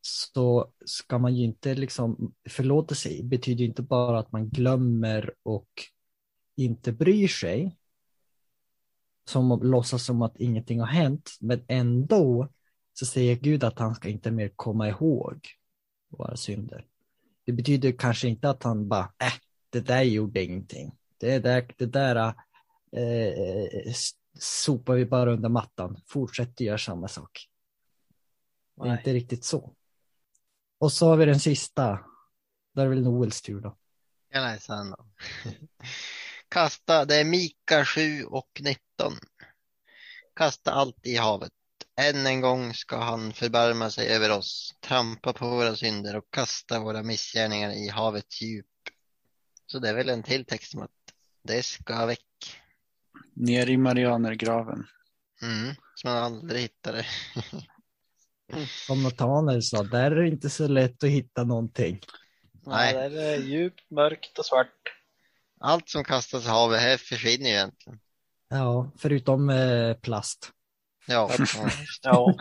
så 0.00 0.72
ska 0.84 1.18
man 1.18 1.34
ju 1.34 1.44
inte 1.44 1.74
liksom, 1.74 2.34
förlåta 2.48 2.94
sig 2.94 3.22
betyder 3.22 3.60
ju 3.60 3.66
inte 3.66 3.82
bara 3.82 4.18
att 4.18 4.32
man 4.32 4.48
glömmer 4.48 5.34
och 5.42 5.70
inte 6.56 6.92
bryr 6.92 7.28
sig. 7.28 7.76
Som 9.24 9.60
låtsas 9.62 10.04
som 10.04 10.22
att 10.22 10.36
ingenting 10.36 10.80
har 10.80 10.86
hänt, 10.86 11.36
men 11.40 11.64
ändå 11.68 12.48
så 12.92 13.06
säger 13.06 13.36
Gud 13.36 13.64
att 13.64 13.78
han 13.78 13.94
ska 13.94 14.08
inte 14.08 14.30
mer 14.30 14.48
komma 14.56 14.88
ihåg 14.88 15.48
våra 16.08 16.36
synder. 16.36 16.86
Det 17.44 17.52
betyder 17.52 17.92
kanske 17.92 18.28
inte 18.28 18.50
att 18.50 18.62
han 18.62 18.88
bara, 18.88 19.12
äh, 19.18 19.32
det 19.70 19.80
där 19.80 20.02
gjorde 20.02 20.42
ingenting. 20.42 20.92
Det 21.18 21.38
där, 21.38 21.74
det 21.76 21.86
där 21.86 22.34
eh, 22.92 23.94
sopar 24.38 24.94
vi 24.94 25.06
bara 25.06 25.32
under 25.32 25.48
mattan, 25.48 26.00
fortsätter 26.06 26.64
göra 26.64 26.78
samma 26.78 27.08
sak. 27.08 27.48
Det 28.76 28.82
är 28.82 28.86
Nej. 28.86 28.98
inte 28.98 29.12
riktigt 29.12 29.44
så. 29.44 29.74
Och 30.78 30.92
så 30.92 31.08
har 31.08 31.16
vi 31.16 31.24
den 31.24 31.40
sista. 31.40 31.98
Där 32.72 32.84
är 32.84 32.88
väl 32.88 33.02
Noels 33.02 33.42
tur 33.42 33.60
då. 33.60 33.76
Jag 34.28 34.42
läser 34.42 34.74
den 34.74 34.90
då. 34.90 35.06
Kasta, 36.54 37.04
det 37.04 37.16
är 37.16 37.24
Mika 37.24 37.84
7 37.84 38.24
och 38.24 38.60
19. 38.60 39.12
Kasta 40.36 40.72
allt 40.72 41.06
i 41.06 41.16
havet. 41.16 41.52
Än 42.00 42.26
en 42.26 42.40
gång 42.40 42.74
ska 42.74 42.96
han 42.96 43.32
förbarma 43.32 43.90
sig 43.90 44.08
över 44.08 44.30
oss, 44.30 44.74
trampa 44.80 45.32
på 45.32 45.48
våra 45.48 45.76
synder 45.76 46.16
och 46.16 46.24
kasta 46.30 46.80
våra 46.80 47.02
missgärningar 47.02 47.70
i 47.70 47.88
havets 47.88 48.42
djup. 48.42 48.66
Så 49.66 49.78
det 49.78 49.88
är 49.88 49.94
väl 49.94 50.08
en 50.08 50.22
till 50.22 50.44
text 50.44 50.74
om 50.74 50.82
att 50.82 50.90
det 51.42 51.62
ska 51.62 52.06
väck. 52.06 52.20
Ner 53.32 53.70
i 53.70 53.76
Marianergraven. 53.76 54.86
Mm, 55.42 55.74
så 55.94 56.08
man 56.08 56.16
aldrig 56.16 56.60
hittar 56.60 56.92
det. 56.92 57.06
Som 58.86 59.02
Nathanael 59.02 59.62
sa, 59.62 59.82
där 59.82 60.10
är 60.10 60.22
det 60.22 60.28
inte 60.28 60.50
så 60.50 60.68
lätt 60.68 61.04
att 61.04 61.10
hitta 61.10 61.44
någonting. 61.44 62.00
Nej. 62.66 62.94
Nej. 62.94 63.10
Det 63.10 63.22
är 63.22 63.38
djupt, 63.38 63.90
mörkt 63.90 64.38
och 64.38 64.46
svart. 64.46 64.93
Allt 65.64 65.88
som 65.88 66.04
kastas 66.04 66.46
i 66.46 66.48
havet 66.48 66.80
här 66.80 66.96
försvinner 66.96 67.46
ju 67.46 67.54
egentligen. 67.54 67.98
Ja, 68.48 68.90
förutom 68.98 69.50
eh, 69.50 69.94
plast. 69.94 70.50
Ja, 71.06 71.30
ja, 72.02 72.34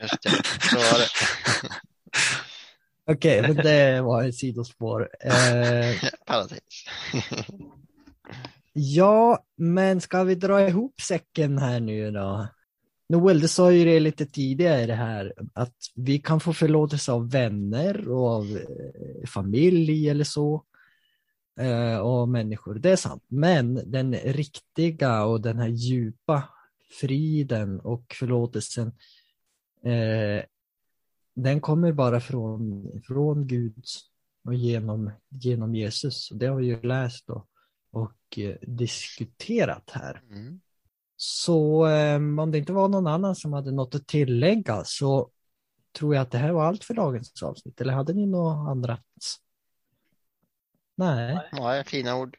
just 0.00 0.22
det. 0.22 0.30
Så 0.70 0.76
var 0.76 0.98
det. 0.98 1.08
Okej, 3.12 3.42
men 3.42 3.56
det 3.56 4.00
var 4.00 4.24
ett 4.24 4.34
sidospår. 4.34 5.08
Eh, 5.24 5.90
ja, 8.72 9.44
men 9.56 10.00
ska 10.00 10.24
vi 10.24 10.34
dra 10.34 10.68
ihop 10.68 11.00
säcken 11.00 11.58
här 11.58 11.80
nu 11.80 12.10
då? 12.10 12.48
Noel, 13.08 13.40
du 13.40 13.48
sa 13.48 13.72
ju 13.72 13.84
det 13.84 14.00
lite 14.00 14.26
tidigare 14.26 14.92
här, 14.92 15.34
att 15.54 15.76
vi 15.94 16.18
kan 16.18 16.40
få 16.40 16.52
förlåtelse 16.52 17.12
av 17.12 17.30
vänner 17.30 18.08
och 18.08 18.28
av 18.28 18.44
eh, 18.56 19.28
familj 19.28 20.08
eller 20.08 20.24
så. 20.24 20.64
Eh, 21.56 21.98
och 21.98 22.28
människor, 22.28 22.74
det 22.74 22.90
är 22.90 22.96
sant. 22.96 23.24
Men 23.28 23.90
den 23.90 24.14
riktiga 24.14 25.24
och 25.24 25.40
den 25.40 25.58
här 25.58 25.68
djupa 25.68 26.48
friden 27.00 27.80
och 27.80 28.14
förlåtelsen, 28.18 28.86
eh, 29.84 30.44
den 31.34 31.60
kommer 31.60 31.92
bara 31.92 32.20
från, 32.20 32.90
från 33.06 33.46
Gud 33.46 33.84
och 34.44 34.54
genom, 34.54 35.10
genom 35.28 35.74
Jesus. 35.74 36.28
Det 36.28 36.46
har 36.46 36.56
vi 36.56 36.66
ju 36.66 36.82
läst 36.82 37.30
och, 37.30 37.46
och 37.92 38.38
eh, 38.38 38.56
diskuterat 38.62 39.90
här. 39.90 40.22
Mm. 40.30 40.60
Så 41.16 41.86
om 42.40 42.50
det 42.50 42.58
inte 42.58 42.72
var 42.72 42.88
någon 42.88 43.06
annan 43.06 43.36
som 43.36 43.52
hade 43.52 43.72
något 43.72 43.94
att 43.94 44.06
tillägga 44.06 44.82
så 44.84 45.30
tror 45.98 46.14
jag 46.14 46.22
att 46.22 46.30
det 46.30 46.38
här 46.38 46.52
var 46.52 46.64
allt 46.64 46.84
för 46.84 46.94
dagens 46.94 47.42
avsnitt. 47.42 47.80
Eller 47.80 47.92
hade 47.92 48.12
ni 48.12 48.26
något 48.26 48.68
annat? 48.68 49.00
Nej. 51.00 51.48
Ja, 51.52 51.82
fina 51.86 52.16
ord. 52.16 52.36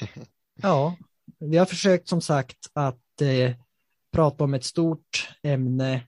Ja, 0.62 0.96
vi 1.38 1.56
har 1.56 1.66
försökt 1.66 2.08
som 2.08 2.20
sagt 2.20 2.58
att 2.72 3.20
eh, 3.20 3.52
prata 4.12 4.44
om 4.44 4.54
ett 4.54 4.64
stort 4.64 5.30
ämne 5.42 6.06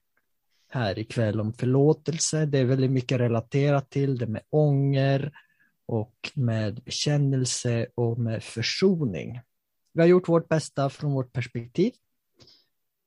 här 0.69 0.99
ikväll 0.99 1.41
om 1.41 1.53
förlåtelse. 1.53 2.47
Det 2.47 2.59
är 2.59 2.65
väldigt 2.65 2.91
mycket 2.91 3.21
relaterat 3.21 3.91
till 3.91 4.19
det 4.19 4.27
med 4.27 4.43
ånger 4.51 5.33
och 5.87 6.31
med 6.35 6.83
bekännelse 6.83 7.87
och 7.95 8.19
med 8.19 8.43
försoning. 8.45 9.41
Vi 9.93 10.01
har 10.01 10.09
gjort 10.09 10.29
vårt 10.29 10.49
bästa 10.49 10.91
från 10.91 11.13
vårt 11.13 11.33
perspektiv. 11.33 11.93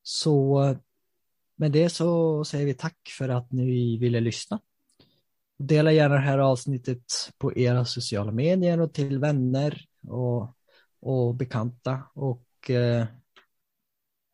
Så 0.03 0.75
med 1.55 1.71
det 1.71 1.89
så 1.89 2.43
säger 2.45 2.65
vi 2.65 2.73
tack 2.73 2.97
för 3.17 3.29
att 3.29 3.51
ni 3.51 3.97
ville 3.97 4.19
lyssna. 4.19 4.59
Dela 5.57 5.91
gärna 5.91 6.15
det 6.15 6.21
här 6.21 6.37
avsnittet 6.37 7.03
på 7.37 7.57
era 7.57 7.85
sociala 7.85 8.31
medier 8.31 8.81
och 8.81 8.93
till 8.93 9.19
vänner 9.19 9.85
och, 10.07 10.55
och 10.99 11.35
bekanta 11.35 12.03
och 12.13 12.69
eh, 12.69 13.05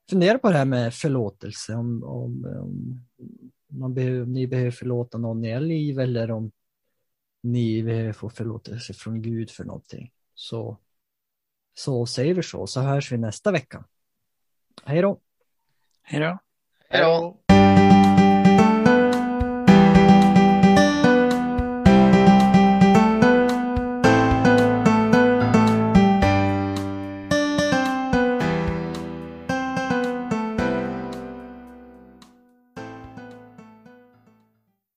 fundera 0.09 0.39
på 0.39 0.49
det 0.49 0.57
här 0.57 0.65
med 0.65 0.93
förlåtelse 0.93 1.75
om, 1.75 2.03
om, 2.03 2.45
om 2.45 3.05
man 3.67 3.93
behöver, 3.93 4.25
ni 4.25 4.47
behöver 4.47 4.71
förlåta 4.71 5.17
någon 5.17 5.45
i 5.45 5.49
er 5.49 5.59
liv 5.59 5.99
eller 5.99 6.31
om 6.31 6.51
ni 7.43 7.83
behöver 7.83 8.13
få 8.13 8.29
förlåtelse 8.29 8.93
från 8.93 9.21
Gud 9.21 9.51
för 9.51 9.63
någonting. 9.63 10.11
Så, 10.33 10.77
så 11.73 12.05
säger 12.05 12.33
vi 12.33 12.43
så, 12.43 12.67
så 12.67 12.81
hörs 12.81 13.11
vi 13.11 13.17
nästa 13.17 13.51
vecka. 13.51 13.85
Hej 14.83 15.01
då! 15.01 15.19
Hej 16.01 16.19
då. 16.19 16.39
Hej 16.89 17.01
då. 17.01 17.39